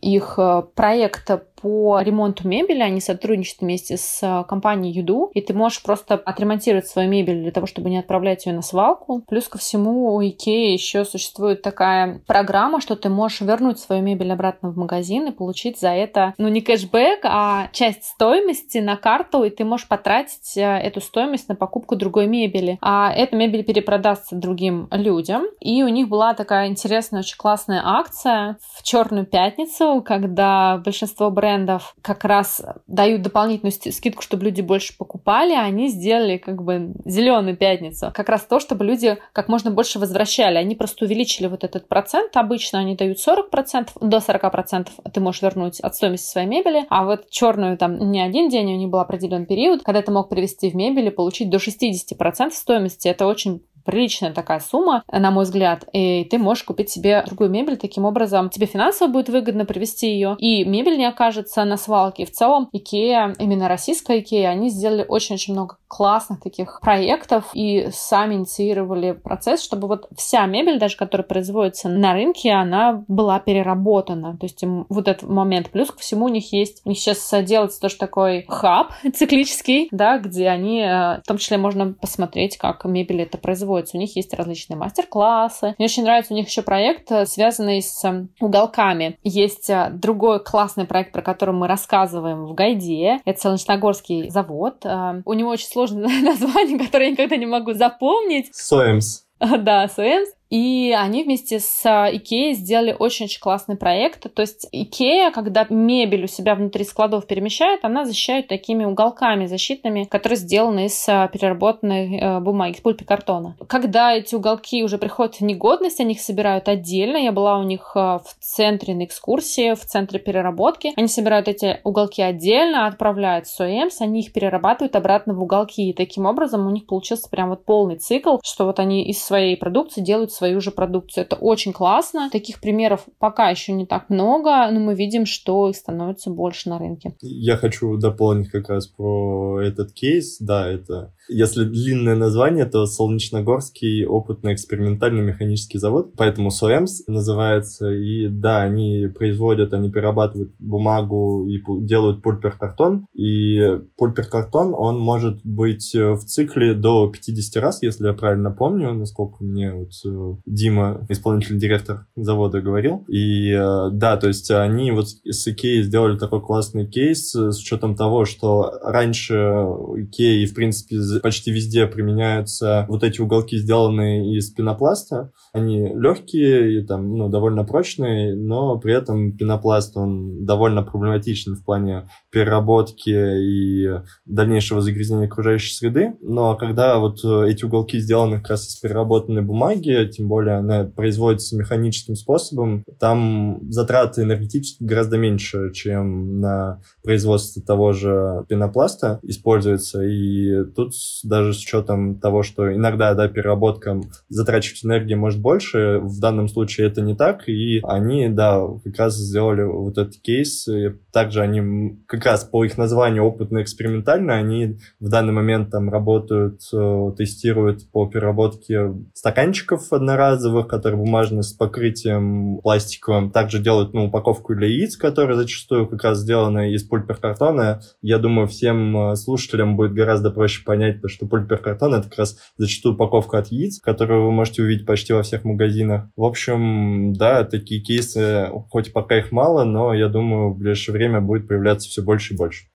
их 0.00 0.38
проекта 0.74 1.44
по 1.60 2.00
ремонту 2.00 2.48
мебели. 2.48 2.80
Они 2.80 3.00
сотрудничают 3.00 3.60
вместе 3.60 3.96
с 3.96 4.20
э, 4.22 4.44
компанией 4.48 4.92
Юду, 4.92 5.30
и 5.34 5.40
ты 5.40 5.52
можешь 5.52 5.82
просто 5.82 6.14
отремонтировать 6.14 6.86
свою 6.86 7.08
мебель 7.08 7.42
для 7.42 7.52
того, 7.52 7.66
чтобы 7.66 7.90
не 7.90 7.98
отправлять 7.98 8.46
ее 8.46 8.52
на 8.52 8.62
свалку. 8.62 9.22
Плюс 9.28 9.48
ко 9.48 9.58
всему 9.58 10.14
у 10.14 10.22
Икеи 10.22 10.72
еще 10.72 11.04
существует 11.04 11.62
такая 11.62 12.22
программа, 12.26 12.80
что 12.80 12.96
ты 12.96 13.08
можешь 13.08 13.40
вернуть 13.40 13.78
свою 13.78 14.02
мебель 14.02 14.32
обратно 14.32 14.70
в 14.70 14.76
магазин 14.76 15.28
и 15.28 15.32
получить 15.32 15.78
за 15.78 15.90
это, 15.90 16.34
ну, 16.38 16.48
не 16.48 16.60
кэшбэк, 16.60 17.20
а 17.24 17.68
часть 17.72 18.04
стоимости 18.04 18.78
на 18.78 18.96
карту, 18.96 19.44
и 19.44 19.50
ты 19.50 19.64
можешь 19.64 19.88
потратить 19.88 20.56
э, 20.56 20.62
эту 20.62 21.00
стоимость 21.00 21.48
на 21.48 21.54
покупку 21.54 21.96
другой 21.96 22.26
мебели. 22.26 22.78
А 22.80 23.12
эта 23.12 23.36
мебель 23.36 23.64
перепродастся 23.64 24.36
другим 24.36 24.88
людям. 24.90 25.44
И 25.60 25.82
у 25.82 25.88
них 25.88 26.08
была 26.08 26.34
такая 26.34 26.68
интересная, 26.68 27.22
очень 27.30 27.36
классная 27.36 27.82
акция 27.84 28.58
в 28.74 28.82
Черную 28.82 29.24
пятницу, 29.24 30.02
когда 30.04 30.78
большинство 30.78 31.30
брендов 31.30 31.94
как 32.02 32.24
раз 32.24 32.62
дают 32.86 33.22
дополнительную 33.22 33.72
скидку, 33.72 34.22
чтобы 34.22 34.44
люди 34.44 34.60
больше 34.60 34.96
покупали, 34.96 35.52
а 35.52 35.62
они 35.62 35.88
сделали 35.88 36.38
как 36.38 36.62
бы 36.62 36.92
зеленую 37.04 37.56
пятницу. 37.56 38.10
Как 38.12 38.28
раз 38.28 38.42
то, 38.42 38.58
чтобы 38.58 38.84
люди 38.84 39.18
как 39.32 39.48
можно 39.48 39.70
больше 39.70 39.98
возвращали. 39.98 40.56
Они 40.56 40.74
просто 40.74 41.04
увеличили 41.04 41.46
вот 41.46 41.62
этот 41.62 41.88
процент. 41.88 42.36
Обычно 42.36 42.80
они 42.80 42.96
дают 42.96 43.18
40%, 43.18 43.90
до 44.00 44.16
40% 44.16 44.88
ты 45.12 45.20
можешь 45.20 45.42
вернуть 45.42 45.80
от 45.80 45.94
стоимости 45.94 46.26
своей 46.26 46.48
мебели, 46.48 46.86
а 46.90 47.04
вот 47.04 47.30
черную 47.30 47.78
там 47.78 48.10
не 48.10 48.20
один 48.20 48.48
день, 48.48 48.72
у 48.72 48.76
них 48.76 48.88
был 48.88 49.00
определенный 49.00 49.46
период, 49.46 49.82
когда 49.82 50.02
ты 50.02 50.10
мог 50.10 50.28
привести 50.28 50.70
в 50.70 50.74
мебель 50.74 51.06
и 51.06 51.10
получить 51.10 51.50
до 51.50 51.58
60% 51.58 52.50
стоимости. 52.50 53.08
Это 53.08 53.26
очень 53.26 53.62
приличная 53.84 54.32
такая 54.32 54.60
сумма, 54.60 55.02
на 55.10 55.30
мой 55.30 55.44
взгляд, 55.44 55.84
и 55.92 56.24
ты 56.24 56.38
можешь 56.38 56.64
купить 56.64 56.90
себе 56.90 57.22
другую 57.26 57.50
мебель. 57.50 57.76
Таким 57.76 58.04
образом, 58.04 58.50
тебе 58.50 58.66
финансово 58.66 59.08
будет 59.08 59.28
выгодно 59.28 59.64
привести 59.64 60.12
ее, 60.12 60.36
и 60.38 60.64
мебель 60.64 60.98
не 60.98 61.06
окажется 61.06 61.64
на 61.64 61.76
свалке. 61.76 62.26
В 62.26 62.32
целом, 62.32 62.68
Икея, 62.72 63.34
именно 63.38 63.68
российская 63.68 64.20
Икея, 64.20 64.48
они 64.48 64.70
сделали 64.70 65.04
очень-очень 65.06 65.54
много 65.54 65.76
классных 65.88 66.40
таких 66.40 66.80
проектов 66.80 67.50
и 67.52 67.88
сами 67.92 68.36
инициировали 68.36 69.10
процесс, 69.10 69.62
чтобы 69.62 69.88
вот 69.88 70.08
вся 70.16 70.46
мебель, 70.46 70.78
даже 70.78 70.96
которая 70.96 71.26
производится 71.26 71.88
на 71.88 72.12
рынке, 72.12 72.52
она 72.52 73.04
была 73.08 73.40
переработана. 73.40 74.36
То 74.36 74.46
есть 74.46 74.62
вот 74.88 75.08
этот 75.08 75.28
момент. 75.28 75.70
Плюс 75.70 75.90
ко 75.90 75.98
всему 75.98 76.26
у 76.26 76.28
них 76.28 76.52
есть, 76.52 76.82
у 76.84 76.90
них 76.90 76.98
сейчас 76.98 77.34
делается 77.44 77.80
тоже 77.80 77.96
такой 77.96 78.44
хаб 78.48 78.92
циклический, 79.14 79.88
да, 79.90 80.18
где 80.18 80.48
они, 80.48 80.80
э, 80.80 81.20
в 81.20 81.22
том 81.26 81.38
числе 81.38 81.58
можно 81.58 81.92
посмотреть, 81.92 82.56
как 82.56 82.84
мебель 82.84 83.22
это 83.22 83.36
производится. 83.36 83.69
У 83.94 83.98
них 83.98 84.16
есть 84.16 84.34
различные 84.34 84.76
мастер-классы. 84.76 85.74
Мне 85.78 85.86
очень 85.86 86.02
нравится 86.02 86.32
у 86.32 86.36
них 86.36 86.48
еще 86.48 86.62
проект, 86.62 87.10
э, 87.10 87.26
связанный 87.26 87.82
с 87.82 88.04
э, 88.04 88.26
уголками. 88.40 89.18
Есть 89.22 89.70
другой 89.92 90.42
классный 90.42 90.84
проект, 90.84 91.12
про 91.12 91.22
который 91.22 91.54
мы 91.54 91.68
рассказываем 91.68 92.46
в 92.46 92.54
гайде. 92.54 93.20
Это 93.24 93.40
Солнечногорский 93.40 94.30
завод. 94.30 94.84
У 95.24 95.32
него 95.32 95.50
очень 95.50 95.66
сложное 95.66 96.08
название, 96.22 96.78
которое 96.78 97.06
я 97.06 97.10
никогда 97.12 97.36
не 97.36 97.46
могу 97.46 97.72
запомнить. 97.72 98.54
Соемс. 98.54 99.24
Да, 99.60 99.88
Соемс. 99.88 100.28
И 100.50 100.92
они 100.98 101.22
вместе 101.22 101.60
с 101.60 101.86
а, 101.86 102.08
Икеей 102.12 102.54
сделали 102.54 102.94
очень-очень 102.98 103.40
классный 103.40 103.76
проект. 103.76 104.32
То 104.34 104.42
есть 104.42 104.66
Икея, 104.72 105.30
когда 105.30 105.64
мебель 105.70 106.24
у 106.24 106.26
себя 106.26 106.56
внутри 106.56 106.84
складов 106.84 107.26
перемещает, 107.26 107.84
она 107.84 108.04
защищает 108.04 108.48
такими 108.48 108.84
уголками 108.84 109.46
защитными, 109.46 110.04
которые 110.04 110.36
сделаны 110.36 110.86
из 110.86 111.08
а, 111.08 111.28
переработанной 111.28 112.18
э, 112.18 112.40
бумаги, 112.40 112.74
из 112.74 112.80
пульпикартона. 112.80 113.56
Когда 113.68 114.12
эти 114.12 114.34
уголки 114.34 114.82
уже 114.82 114.98
приходят 114.98 115.36
в 115.36 115.42
негодность, 115.42 116.00
они 116.00 116.14
их 116.14 116.20
собирают 116.20 116.68
отдельно. 116.68 117.16
Я 117.16 117.30
была 117.30 117.58
у 117.58 117.62
них 117.62 117.92
а, 117.94 118.18
в 118.18 118.34
центре 118.40 118.94
на 118.94 119.04
экскурсии, 119.04 119.74
в 119.74 119.84
центре 119.84 120.18
переработки. 120.18 120.92
Они 120.96 121.06
собирают 121.06 121.46
эти 121.46 121.80
уголки 121.84 122.22
отдельно, 122.22 122.88
отправляют 122.88 123.46
в 123.46 123.54
СОЭМС, 123.54 124.00
они 124.00 124.20
их 124.20 124.32
перерабатывают 124.32 124.96
обратно 124.96 125.32
в 125.32 125.42
уголки. 125.42 125.90
И 125.90 125.92
таким 125.92 126.26
образом 126.26 126.66
у 126.66 126.70
них 126.70 126.86
получился 126.86 127.28
прям 127.30 127.50
вот 127.50 127.64
полный 127.64 127.98
цикл, 127.98 128.38
что 128.42 128.64
вот 128.64 128.80
они 128.80 129.04
из 129.04 129.22
своей 129.22 129.56
продукции 129.56 130.00
делают 130.00 130.32
свою 130.40 130.60
же 130.60 130.70
продукцию. 130.70 131.24
Это 131.24 131.36
очень 131.36 131.72
классно. 131.72 132.30
Таких 132.30 132.60
примеров 132.60 133.06
пока 133.18 133.50
еще 133.50 133.72
не 133.72 133.84
так 133.84 134.08
много, 134.08 134.70
но 134.70 134.80
мы 134.80 134.94
видим, 134.94 135.26
что 135.26 135.68
их 135.68 135.76
становится 135.76 136.30
больше 136.30 136.70
на 136.70 136.78
рынке. 136.78 137.14
Я 137.20 137.56
хочу 137.56 137.96
дополнить 137.98 138.48
как 138.48 138.70
раз 138.70 138.86
про 138.86 139.60
этот 139.60 139.92
кейс. 139.92 140.38
Да, 140.40 140.66
это 140.66 141.12
если 141.28 141.64
длинное 141.64 142.16
название, 142.16 142.64
то 142.64 142.86
Солнечногорский 142.86 144.04
опытно-экспериментальный 144.04 145.22
механический 145.22 145.78
завод, 145.78 146.12
поэтому 146.16 146.50
СОЭМС 146.50 147.06
называется. 147.06 147.92
И 147.92 148.28
да, 148.28 148.62
они 148.62 149.06
производят, 149.14 149.72
они 149.72 149.90
перерабатывают 149.90 150.52
бумагу 150.58 151.46
и 151.46 151.62
делают 151.86 152.22
пульпер-картон. 152.22 153.06
И 153.14 153.60
пульпер-картон, 153.96 154.74
он 154.74 154.98
может 154.98 155.40
быть 155.44 155.94
в 155.94 156.20
цикле 156.24 156.74
до 156.74 157.08
50 157.08 157.62
раз, 157.62 157.82
если 157.82 158.06
я 158.06 158.12
правильно 158.12 158.50
помню, 158.50 158.92
насколько 158.94 159.44
мне 159.44 159.72
вот 159.72 159.90
э, 160.04 160.29
Дима, 160.46 161.06
исполнительный 161.08 161.60
директор 161.60 162.06
завода, 162.16 162.60
говорил. 162.60 163.04
И 163.08 163.50
э, 163.50 163.90
да, 163.92 164.16
то 164.16 164.28
есть 164.28 164.50
они 164.50 164.90
вот 164.92 165.08
с 165.08 165.48
Икеей 165.48 165.82
сделали 165.82 166.18
такой 166.18 166.40
классный 166.40 166.86
кейс 166.86 167.34
с 167.34 167.58
учетом 167.58 167.96
того, 167.96 168.24
что 168.24 168.72
раньше 168.82 169.34
Икеи, 169.34 170.46
в 170.46 170.54
принципе, 170.54 170.96
почти 171.22 171.50
везде 171.50 171.86
применяются 171.86 172.86
вот 172.88 173.02
эти 173.02 173.20
уголки, 173.20 173.56
сделанные 173.56 174.36
из 174.36 174.50
пенопласта. 174.50 175.32
Они 175.52 175.88
легкие 175.94 176.80
и 176.80 176.86
там, 176.86 177.16
ну, 177.16 177.28
довольно 177.28 177.64
прочные, 177.64 178.34
но 178.34 178.78
при 178.78 178.94
этом 178.94 179.36
пенопласт, 179.36 179.96
он 179.96 180.44
довольно 180.44 180.82
проблематичен 180.82 181.54
в 181.54 181.64
плане 181.64 182.08
переработки 182.30 183.10
и 183.10 184.00
дальнейшего 184.26 184.80
загрязнения 184.80 185.26
окружающей 185.26 185.74
среды. 185.74 186.14
Но 186.20 186.56
когда 186.56 186.98
вот 186.98 187.24
эти 187.24 187.64
уголки 187.64 187.98
сделаны 187.98 188.36
как 188.38 188.50
раз 188.50 188.68
из 188.68 188.76
переработанной 188.76 189.42
бумаги, 189.42 189.90
тем 190.20 190.28
более 190.28 190.56
она 190.56 190.84
производится 190.84 191.56
механическим 191.56 192.14
способом, 192.14 192.84
там 192.98 193.58
затраты 193.70 194.20
энергетически 194.20 194.84
гораздо 194.84 195.16
меньше, 195.16 195.72
чем 195.72 196.40
на 196.40 196.82
производство 197.02 197.62
того 197.62 197.92
же 197.92 198.44
пенопласта 198.46 199.18
используется. 199.22 200.02
И 200.02 200.64
тут 200.76 200.92
даже 201.24 201.54
с 201.54 201.58
учетом 201.60 202.16
того, 202.20 202.42
что 202.42 202.70
иногда 202.70 203.14
да, 203.14 203.28
переработка 203.28 203.98
затрачивать 204.28 204.84
энергии 204.84 205.14
может 205.14 205.40
больше, 205.40 206.00
в 206.02 206.20
данном 206.20 206.48
случае 206.48 206.88
это 206.88 207.00
не 207.00 207.16
так, 207.16 207.48
и 207.48 207.80
они, 207.82 208.28
да, 208.28 208.60
как 208.84 208.98
раз 208.98 209.16
сделали 209.16 209.62
вот 209.62 209.96
этот 209.96 210.16
кейс. 210.20 210.68
И 210.68 210.90
также 211.12 211.40
они, 211.40 211.98
как 212.06 212.26
раз 212.26 212.44
по 212.44 212.62
их 212.62 212.76
названию 212.76 213.24
опытно-экспериментально, 213.24 214.34
они 214.34 214.76
в 215.00 215.08
данный 215.08 215.32
момент 215.32 215.70
там 215.70 215.88
работают, 215.88 216.60
э, 216.74 217.12
тестируют 217.16 217.90
по 217.90 218.06
переработке 218.06 218.92
стаканчиков 219.14 219.90
одноразовых, 220.10 220.66
которые 220.66 220.98
бумажные 220.98 221.42
с 221.42 221.52
покрытием 221.52 222.58
пластиковым. 222.62 223.30
Также 223.30 223.58
делают 223.58 223.94
ну, 223.94 224.06
упаковку 224.06 224.54
для 224.54 224.66
яиц, 224.66 224.96
которая 224.96 225.36
зачастую 225.36 225.86
как 225.86 226.02
раз 226.04 226.18
сделана 226.18 226.72
из 226.72 226.82
пульперкартона. 226.84 227.80
Я 228.02 228.18
думаю, 228.18 228.48
всем 228.48 229.12
э, 229.12 229.16
слушателям 229.16 229.76
будет 229.76 229.92
гораздо 229.92 230.30
проще 230.30 230.64
понять, 230.64 230.98
что 231.06 231.26
пульперкартон— 231.26 231.94
это 231.96 232.08
как 232.08 232.18
раз 232.18 232.38
зачастую 232.56 232.94
упаковка 232.94 233.38
от 233.38 233.48
яиц, 233.48 233.80
которую 233.80 234.26
вы 234.26 234.32
можете 234.32 234.62
увидеть 234.62 234.86
почти 234.86 235.12
во 235.12 235.22
всех 235.22 235.44
магазинах. 235.44 236.08
В 236.16 236.24
общем, 236.24 237.12
да, 237.14 237.44
такие 237.44 237.80
кейсы, 237.80 238.48
хоть 238.70 238.92
пока 238.92 239.18
их 239.18 239.32
мало, 239.32 239.64
но 239.64 239.94
я 239.94 240.08
думаю, 240.08 240.52
в 240.52 240.58
ближайшее 240.58 240.94
время 240.94 241.20
будет 241.20 241.48
появляться 241.48 241.88
все 241.88 242.02
больше 242.02 242.34
и 242.34 242.36
больше. 242.36 242.66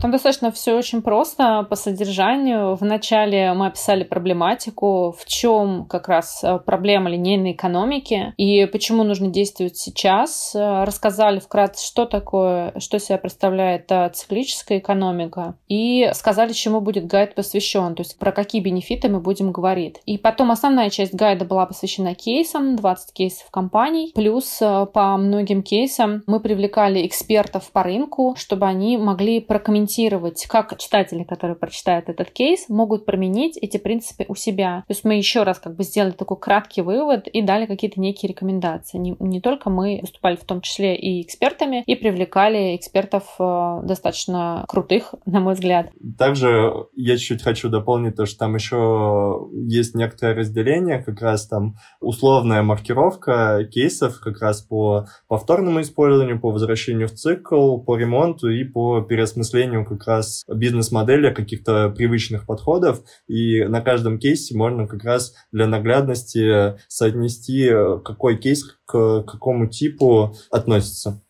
Там 0.00 0.12
достаточно 0.12 0.50
все 0.50 0.74
очень 0.74 1.02
просто 1.02 1.66
по 1.68 1.76
содержанию. 1.76 2.74
Вначале 2.74 3.52
мы 3.52 3.66
описали 3.66 4.02
проблематику, 4.02 5.14
в 5.18 5.26
чем 5.26 5.84
как 5.84 6.08
раз 6.08 6.42
э, 6.42 6.58
проблема 6.58 7.10
линейной 7.10 7.52
экономики 7.52 8.32
и 8.38 8.64
почему 8.64 9.02
нужно 9.04 9.28
действовать 9.28 9.76
сейчас. 9.76 10.54
Э, 10.54 10.84
рассказали 10.84 11.38
вкратце, 11.38 11.86
что 11.86 12.06
такое, 12.06 12.72
что 12.78 12.98
себя 12.98 13.18
представляет 13.18 13.92
э, 13.92 14.10
циклическая 14.14 14.78
экономика 14.78 15.56
и 15.68 16.10
сказали, 16.14 16.54
чему 16.54 16.80
будет 16.80 17.06
гайд 17.06 17.34
посвящен, 17.34 17.94
то 17.94 18.00
есть 18.00 18.18
про 18.18 18.32
какие 18.32 18.62
бенефиты 18.62 19.10
мы 19.10 19.20
будем 19.20 19.52
говорить. 19.52 20.00
И 20.06 20.16
потом 20.16 20.50
основная 20.50 20.88
часть 20.88 21.12
гайда 21.12 21.44
была 21.44 21.66
посвящена 21.66 22.14
кейсам, 22.14 22.76
20 22.76 23.12
кейсов 23.12 23.50
компаний, 23.50 24.12
плюс 24.14 24.60
по 24.60 25.16
многим 25.18 25.62
кейсам 25.62 26.22
мы 26.26 26.40
привлекали 26.40 27.06
экспертов 27.06 27.70
по 27.70 27.82
рынку, 27.82 28.34
чтобы 28.38 28.64
они 28.64 28.96
могли 28.96 29.40
прокомментировать 29.40 29.89
комментировать, 29.90 30.46
как 30.46 30.78
читатели, 30.78 31.24
которые 31.24 31.56
прочитают 31.56 32.08
этот 32.08 32.30
кейс, 32.30 32.68
могут 32.68 33.06
применить 33.06 33.56
эти 33.56 33.76
принципы 33.76 34.24
у 34.28 34.34
себя. 34.34 34.84
То 34.86 34.92
есть 34.92 35.04
мы 35.04 35.14
еще 35.16 35.42
раз 35.42 35.58
как 35.58 35.74
бы 35.76 35.82
сделали 35.82 36.12
такой 36.12 36.38
краткий 36.38 36.82
вывод 36.82 37.26
и 37.26 37.42
дали 37.42 37.66
какие-то 37.66 38.00
некие 38.00 38.30
рекомендации. 38.30 38.98
Не, 38.98 39.16
не 39.18 39.40
только 39.40 39.70
мы 39.70 39.98
выступали 40.00 40.36
в 40.36 40.44
том 40.44 40.60
числе 40.60 40.96
и 40.96 41.22
экспертами, 41.22 41.82
и 41.86 41.96
привлекали 41.96 42.76
экспертов 42.76 43.24
э, 43.38 43.80
достаточно 43.84 44.64
крутых, 44.68 45.14
на 45.26 45.40
мой 45.40 45.54
взгляд. 45.54 45.90
Также 46.18 46.72
я 46.94 47.16
чуть-чуть 47.16 47.42
хочу 47.42 47.68
дополнить 47.68 48.16
то, 48.16 48.26
что 48.26 48.38
там 48.38 48.54
еще 48.54 49.48
есть 49.52 49.94
некоторое 49.94 50.34
разделение, 50.34 51.02
как 51.02 51.20
раз 51.20 51.48
там 51.48 51.76
условная 52.00 52.62
маркировка 52.62 53.68
кейсов 53.70 54.20
как 54.20 54.40
раз 54.40 54.62
по 54.62 55.06
повторному 55.28 55.80
использованию, 55.80 56.40
по 56.40 56.50
возвращению 56.50 57.08
в 57.08 57.12
цикл, 57.12 57.78
по 57.78 57.96
ремонту 57.96 58.48
и 58.48 58.64
по 58.64 59.00
переосмыслению 59.00 59.79
формированию 59.80 59.84
как 59.84 60.06
раз 60.06 60.44
бизнес-модели, 60.48 61.32
каких-то 61.32 61.90
привычных 61.90 62.46
подходов, 62.46 63.02
и 63.28 63.64
на 63.64 63.80
каждом 63.80 64.18
кейсе 64.18 64.56
можно 64.56 64.86
как 64.86 65.04
раз 65.04 65.34
для 65.52 65.66
наглядности 65.66 66.78
соотнести, 66.88 67.70
какой 68.04 68.36
кейс 68.36 68.64
к 68.86 69.22
какому 69.22 69.66
типу 69.68 70.34
относится. 70.50 71.20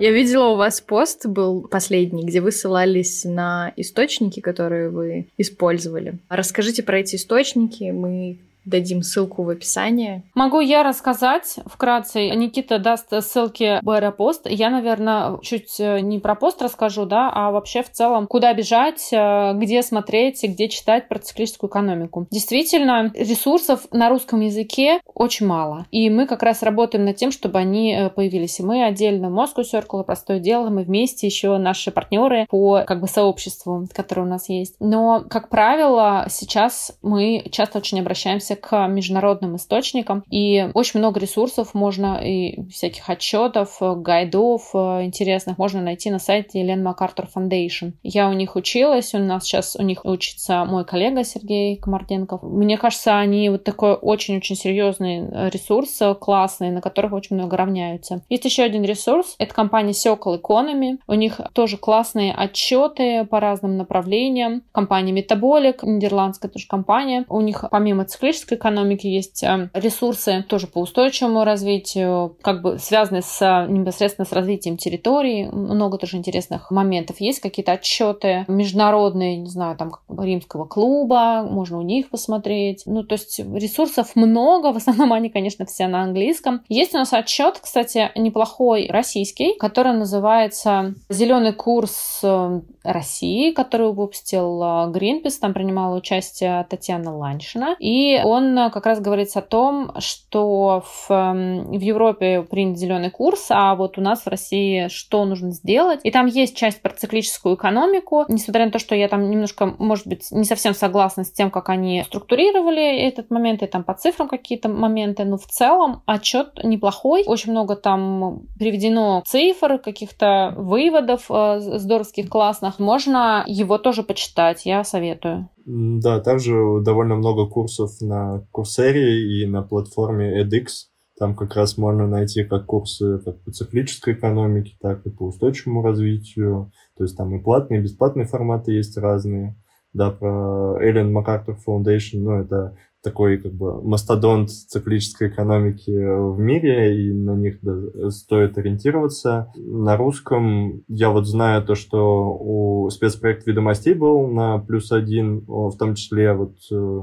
Я 0.00 0.10
видела 0.10 0.48
у 0.48 0.56
вас 0.56 0.80
пост 0.80 1.24
был 1.26 1.62
последний, 1.68 2.24
где 2.24 2.40
вы 2.40 2.50
ссылались 2.50 3.24
на 3.24 3.72
источники, 3.76 4.40
которые 4.40 4.90
вы 4.90 5.28
использовали. 5.38 6.18
Расскажите 6.28 6.82
про 6.82 6.98
эти 6.98 7.16
источники. 7.16 7.84
Мы 7.84 8.38
Дадим 8.64 9.02
ссылку 9.02 9.42
в 9.42 9.50
описании. 9.50 10.22
Могу 10.34 10.60
я 10.60 10.82
рассказать 10.82 11.56
вкратце. 11.66 12.30
Никита 12.30 12.78
даст 12.78 13.12
ссылки 13.22 13.78
в 13.82 13.90
аэропост. 13.90 14.48
Я, 14.48 14.70
наверное, 14.70 15.38
чуть 15.42 15.78
э, 15.78 16.00
не 16.00 16.18
про 16.18 16.34
пост 16.34 16.62
расскажу, 16.62 17.04
да, 17.04 17.30
а 17.32 17.50
вообще 17.50 17.82
в 17.82 17.90
целом, 17.90 18.26
куда 18.26 18.52
бежать, 18.54 19.08
э, 19.12 19.52
где 19.54 19.82
смотреть, 19.82 20.42
где 20.42 20.68
читать 20.68 21.08
про 21.08 21.18
циклическую 21.18 21.68
экономику. 21.70 22.26
Действительно, 22.30 23.12
ресурсов 23.14 23.86
на 23.92 24.08
русском 24.08 24.40
языке 24.40 25.00
очень 25.14 25.46
мало. 25.46 25.86
И 25.90 26.10
мы 26.10 26.26
как 26.26 26.42
раз 26.42 26.62
работаем 26.62 27.04
над 27.04 27.16
тем, 27.16 27.30
чтобы 27.30 27.58
они 27.58 27.94
э, 27.94 28.10
появились. 28.10 28.60
И 28.60 28.62
мы 28.62 28.84
отдельно 28.84 29.26
Moscow 29.26 29.62
Circle, 29.62 30.04
простое 30.04 30.38
дело, 30.38 30.70
мы 30.70 30.82
вместе 30.82 31.26
еще 31.26 31.56
наши 31.58 31.90
партнеры 31.90 32.46
по 32.48 32.84
как 32.86 33.00
бы 33.00 33.08
сообществу, 33.08 33.86
которое 33.92 34.22
у 34.22 34.28
нас 34.28 34.48
есть. 34.48 34.76
Но, 34.80 35.24
как 35.28 35.48
правило, 35.48 36.26
сейчас 36.28 36.96
мы 37.02 37.44
часто 37.50 37.78
очень 37.78 38.00
обращаемся 38.00 38.53
обращаемся 38.54 38.56
к 38.56 38.88
международным 38.88 39.56
источникам, 39.56 40.24
и 40.30 40.68
очень 40.74 41.00
много 41.00 41.20
ресурсов 41.20 41.74
можно 41.74 42.20
и 42.22 42.68
всяких 42.70 43.08
отчетов, 43.08 43.78
гайдов 43.80 44.70
э, 44.74 45.04
интересных 45.04 45.58
можно 45.58 45.80
найти 45.80 46.10
на 46.10 46.18
сайте 46.18 46.60
Елен 46.60 46.82
МакАртур 46.82 47.26
Foundation. 47.34 47.92
Я 48.02 48.28
у 48.28 48.32
них 48.32 48.56
училась, 48.56 49.14
у 49.14 49.18
нас 49.18 49.44
сейчас 49.44 49.76
у 49.76 49.82
них 49.82 50.04
учится 50.04 50.64
мой 50.64 50.84
коллега 50.84 51.24
Сергей 51.24 51.76
Комарденков. 51.76 52.42
Мне 52.42 52.78
кажется, 52.78 53.18
они 53.18 53.50
вот 53.50 53.64
такой 53.64 53.94
очень-очень 53.94 54.56
серьезный 54.56 55.50
ресурс, 55.50 56.00
классный, 56.20 56.70
на 56.70 56.80
которых 56.80 57.12
очень 57.12 57.36
много 57.36 57.56
равняются. 57.56 58.22
Есть 58.28 58.44
еще 58.44 58.62
один 58.62 58.84
ресурс, 58.84 59.34
это 59.38 59.54
компания 59.54 59.92
Circle 59.92 60.40
Economy. 60.40 60.98
У 61.06 61.14
них 61.14 61.40
тоже 61.52 61.76
классные 61.76 62.32
отчеты 62.32 63.24
по 63.24 63.40
разным 63.40 63.76
направлениям. 63.76 64.62
Компания 64.72 65.12
Metabolic, 65.12 65.78
нидерландская 65.82 66.50
тоже 66.50 66.66
компания. 66.68 67.24
У 67.28 67.40
них 67.40 67.64
помимо 67.70 68.04
циклического 68.04 68.43
экологической 68.44 68.54
экономики 68.54 69.06
есть 69.06 69.42
э, 69.42 69.70
ресурсы 69.74 70.44
тоже 70.48 70.66
по 70.66 70.80
устойчивому 70.80 71.44
развитию, 71.44 72.36
как 72.42 72.62
бы 72.62 72.78
связанные 72.78 73.22
с, 73.22 73.66
непосредственно 73.68 74.26
с 74.26 74.32
развитием 74.32 74.76
территории. 74.76 75.48
Много 75.50 75.98
тоже 75.98 76.16
интересных 76.16 76.70
моментов. 76.70 77.20
Есть 77.20 77.40
какие-то 77.40 77.72
отчеты 77.72 78.44
международные, 78.48 79.36
не 79.36 79.48
знаю, 79.48 79.76
там 79.76 79.92
римского 80.08 80.66
клуба, 80.66 81.46
можно 81.48 81.78
у 81.78 81.82
них 81.82 82.10
посмотреть. 82.10 82.82
Ну, 82.86 83.02
то 83.02 83.14
есть 83.14 83.38
ресурсов 83.38 84.16
много, 84.16 84.72
в 84.72 84.76
основном 84.76 85.12
они, 85.12 85.28
конечно, 85.28 85.66
все 85.66 85.86
на 85.86 86.02
английском. 86.02 86.62
Есть 86.68 86.94
у 86.94 86.98
нас 86.98 87.12
отчет, 87.12 87.58
кстати, 87.60 88.10
неплохой 88.14 88.88
российский, 88.90 89.56
который 89.58 89.92
называется 89.92 90.94
«Зеленый 91.08 91.52
курс 91.52 92.20
э, 92.22 92.60
России», 92.82 93.52
который 93.52 93.92
выпустил 93.92 94.62
э, 94.62 94.66
Greenpeace, 94.90 95.38
там 95.40 95.54
принимала 95.54 95.96
участие 95.96 96.66
Татьяна 96.68 97.16
Ланшина, 97.16 97.76
и 97.78 98.20
он 98.24 98.33
он 98.34 98.70
как 98.70 98.86
раз 98.86 99.00
говорится 99.00 99.40
о 99.40 99.42
том, 99.42 99.92
что 99.98 100.84
в, 100.86 101.08
в 101.08 101.80
Европе 101.80 102.42
принят 102.42 102.78
зеленый 102.78 103.10
курс, 103.10 103.46
а 103.50 103.74
вот 103.74 103.98
у 103.98 104.00
нас 104.00 104.22
в 104.22 104.28
России 104.28 104.88
что 104.88 105.24
нужно 105.24 105.50
сделать. 105.50 106.00
И 106.02 106.10
там 106.10 106.26
есть 106.26 106.56
часть 106.56 106.82
про 106.82 106.92
циклическую 106.92 107.56
экономику, 107.56 108.24
несмотря 108.28 108.66
на 108.66 108.70
то, 108.70 108.78
что 108.78 108.94
я 108.94 109.08
там 109.08 109.30
немножко, 109.30 109.74
может 109.78 110.06
быть, 110.06 110.30
не 110.30 110.44
совсем 110.44 110.74
согласна 110.74 111.24
с 111.24 111.32
тем, 111.32 111.50
как 111.50 111.68
они 111.68 112.04
структурировали 112.06 113.00
этот 113.00 113.30
момент, 113.30 113.62
и 113.62 113.66
там 113.66 113.84
по 113.84 113.94
цифрам 113.94 114.28
какие-то 114.28 114.68
моменты, 114.68 115.24
но 115.24 115.36
в 115.36 115.46
целом 115.46 116.02
отчет 116.06 116.62
неплохой. 116.62 117.24
Очень 117.26 117.52
много 117.52 117.76
там 117.76 118.42
приведено 118.58 119.22
цифр, 119.26 119.78
каких-то 119.78 120.54
выводов 120.56 121.26
э, 121.30 121.60
здоровских, 121.60 122.28
классных. 122.28 122.78
Можно 122.78 123.44
его 123.46 123.78
тоже 123.78 124.02
почитать, 124.02 124.66
я 124.66 124.84
советую. 124.84 125.48
Да, 125.66 126.20
также 126.20 126.80
довольно 126.82 127.16
много 127.16 127.46
курсов 127.46 128.00
на 128.00 128.46
Курсере 128.50 129.42
и 129.42 129.46
на 129.46 129.62
платформе 129.62 130.42
edX. 130.42 130.88
Там 131.18 131.34
как 131.34 131.54
раз 131.54 131.78
можно 131.78 132.06
найти 132.06 132.44
как 132.44 132.66
курсы 132.66 133.18
как 133.20 133.40
по 133.42 133.50
циклической 133.50 134.14
экономике, 134.14 134.76
так 134.80 135.06
и 135.06 135.10
по 135.10 135.26
устойчивому 135.26 135.82
развитию. 135.82 136.72
То 136.96 137.04
есть 137.04 137.16
там 137.16 137.34
и 137.34 137.42
платные, 137.42 137.80
и 137.80 137.82
бесплатные 137.82 138.26
форматы 138.26 138.72
есть 138.72 138.96
разные. 138.98 139.56
Да, 139.92 140.10
про 140.10 140.76
Эллен 140.80 141.12
МакАртур 141.12 141.56
Foundation, 141.66 142.18
ну, 142.18 142.32
это 142.32 142.76
такой 143.04 143.36
как 143.36 143.52
бы 143.52 143.82
мастодонт 143.82 144.50
циклической 144.50 145.28
экономики 145.28 145.90
в 145.90 146.38
мире, 146.38 147.06
и 147.06 147.12
на 147.12 147.36
них 147.36 147.58
да, 147.60 148.10
стоит 148.10 148.58
ориентироваться. 148.58 149.52
На 149.56 149.96
русском 149.96 150.82
я 150.88 151.10
вот 151.10 151.26
знаю 151.26 151.62
то, 151.62 151.74
что 151.74 152.36
у 152.40 152.88
спецпроект 152.90 153.46
«Ведомостей» 153.46 153.94
был 153.94 154.26
на 154.26 154.58
плюс 154.58 154.90
один, 154.90 155.44
в 155.46 155.76
том 155.76 155.94
числе 155.94 156.32
вот 156.32 156.56
э, 156.72 157.00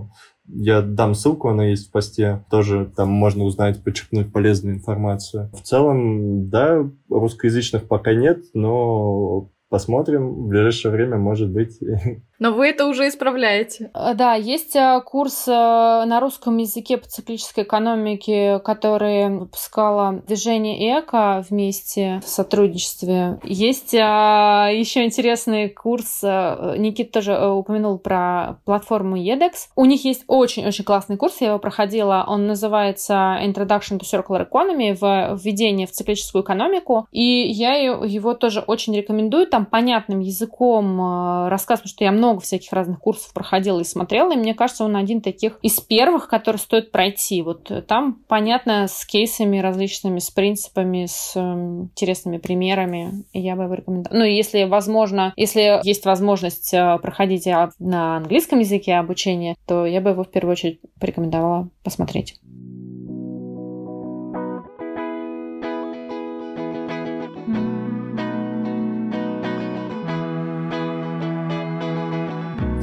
я 0.47 0.81
дам 0.81 1.13
ссылку, 1.13 1.49
она 1.49 1.65
есть 1.65 1.87
в 1.87 1.91
посте. 1.91 2.43
Тоже 2.49 2.91
там 2.95 3.09
можно 3.09 3.43
узнать, 3.43 3.83
подчеркнуть 3.83 4.33
полезную 4.33 4.75
информацию. 4.75 5.49
В 5.53 5.61
целом, 5.61 6.49
да, 6.49 6.89
русскоязычных 7.09 7.87
пока 7.87 8.13
нет, 8.13 8.39
но 8.53 9.49
посмотрим. 9.69 10.29
В 10.29 10.47
ближайшее 10.47 10.91
время, 10.91 11.17
может 11.17 11.49
быть, 11.49 11.79
Но 12.41 12.53
вы 12.53 12.69
это 12.69 12.87
уже 12.87 13.07
исправляете. 13.07 13.91
Э, 13.93 14.15
да, 14.15 14.33
есть 14.33 14.75
э, 14.75 14.99
курс 15.05 15.47
э, 15.47 15.51
на 15.51 16.19
русском 16.19 16.57
языке 16.57 16.97
по 16.97 17.07
циклической 17.07 17.63
экономике, 17.63 18.57
который 18.65 19.29
выпускала 19.29 20.23
движение 20.25 20.99
ЭКО 20.99 21.45
вместе 21.47 22.19
в 22.25 22.27
сотрудничестве. 22.27 23.39
Есть 23.43 23.93
еще 23.93 25.05
интересный 25.05 25.69
курс, 25.69 26.23
Никит 26.23 27.11
тоже 27.11 27.37
упомянул 27.47 27.99
про 27.99 28.57
платформу 28.65 29.17
EDEX. 29.17 29.67
У 29.75 29.85
них 29.85 30.03
есть 30.03 30.23
очень-очень 30.25 30.83
классный 30.83 31.17
курс, 31.17 31.41
я 31.41 31.49
его 31.49 31.59
проходила, 31.59 32.25
он 32.27 32.47
называется 32.47 33.37
Introduction 33.43 33.99
to 33.99 34.01
Circular 34.01 34.49
Economy, 34.49 34.93
введение 35.37 35.85
в 35.85 35.91
циклическую 35.91 36.43
экономику, 36.43 37.07
и 37.11 37.23
я 37.23 37.75
его 37.75 38.33
тоже 38.33 38.61
очень 38.61 38.95
рекомендую, 38.95 39.45
там 39.45 39.65
понятным 39.67 40.21
языком 40.21 41.47
рассказ, 41.47 41.79
потому 41.79 41.89
что 41.89 42.03
я 42.03 42.11
много 42.11 42.30
много 42.31 42.41
всяких 42.41 42.71
разных 42.71 42.99
курсов 42.99 43.33
проходила 43.33 43.79
и 43.79 43.83
смотрела, 43.83 44.33
и 44.33 44.37
мне 44.37 44.53
кажется, 44.53 44.85
он 44.85 44.95
один 44.95 45.21
таких 45.21 45.59
из 45.61 45.79
первых, 45.79 46.27
который 46.27 46.57
стоит 46.57 46.91
пройти. 46.91 47.41
Вот 47.41 47.71
там, 47.87 48.23
понятно, 48.27 48.87
с 48.87 49.05
кейсами 49.05 49.59
различными, 49.59 50.19
с 50.19 50.31
принципами, 50.31 51.05
с 51.07 51.33
э, 51.35 51.39
интересными 51.39 52.37
примерами. 52.37 53.25
Я 53.33 53.55
бы 53.55 53.63
его 53.63 53.73
рекомендовала. 53.73 54.19
Ну, 54.19 54.25
если 54.25 54.63
возможно, 54.63 55.33
если 55.35 55.85
есть 55.85 56.05
возможность 56.05 56.73
э, 56.73 56.97
проходить 57.01 57.47
на 57.79 58.17
английском 58.17 58.59
языке 58.59 58.95
обучение, 58.95 59.55
то 59.67 59.85
я 59.85 60.01
бы 60.01 60.11
его 60.11 60.23
в 60.23 60.31
первую 60.31 60.53
очередь 60.53 60.79
порекомендовала 60.99 61.69
посмотреть. 61.83 62.39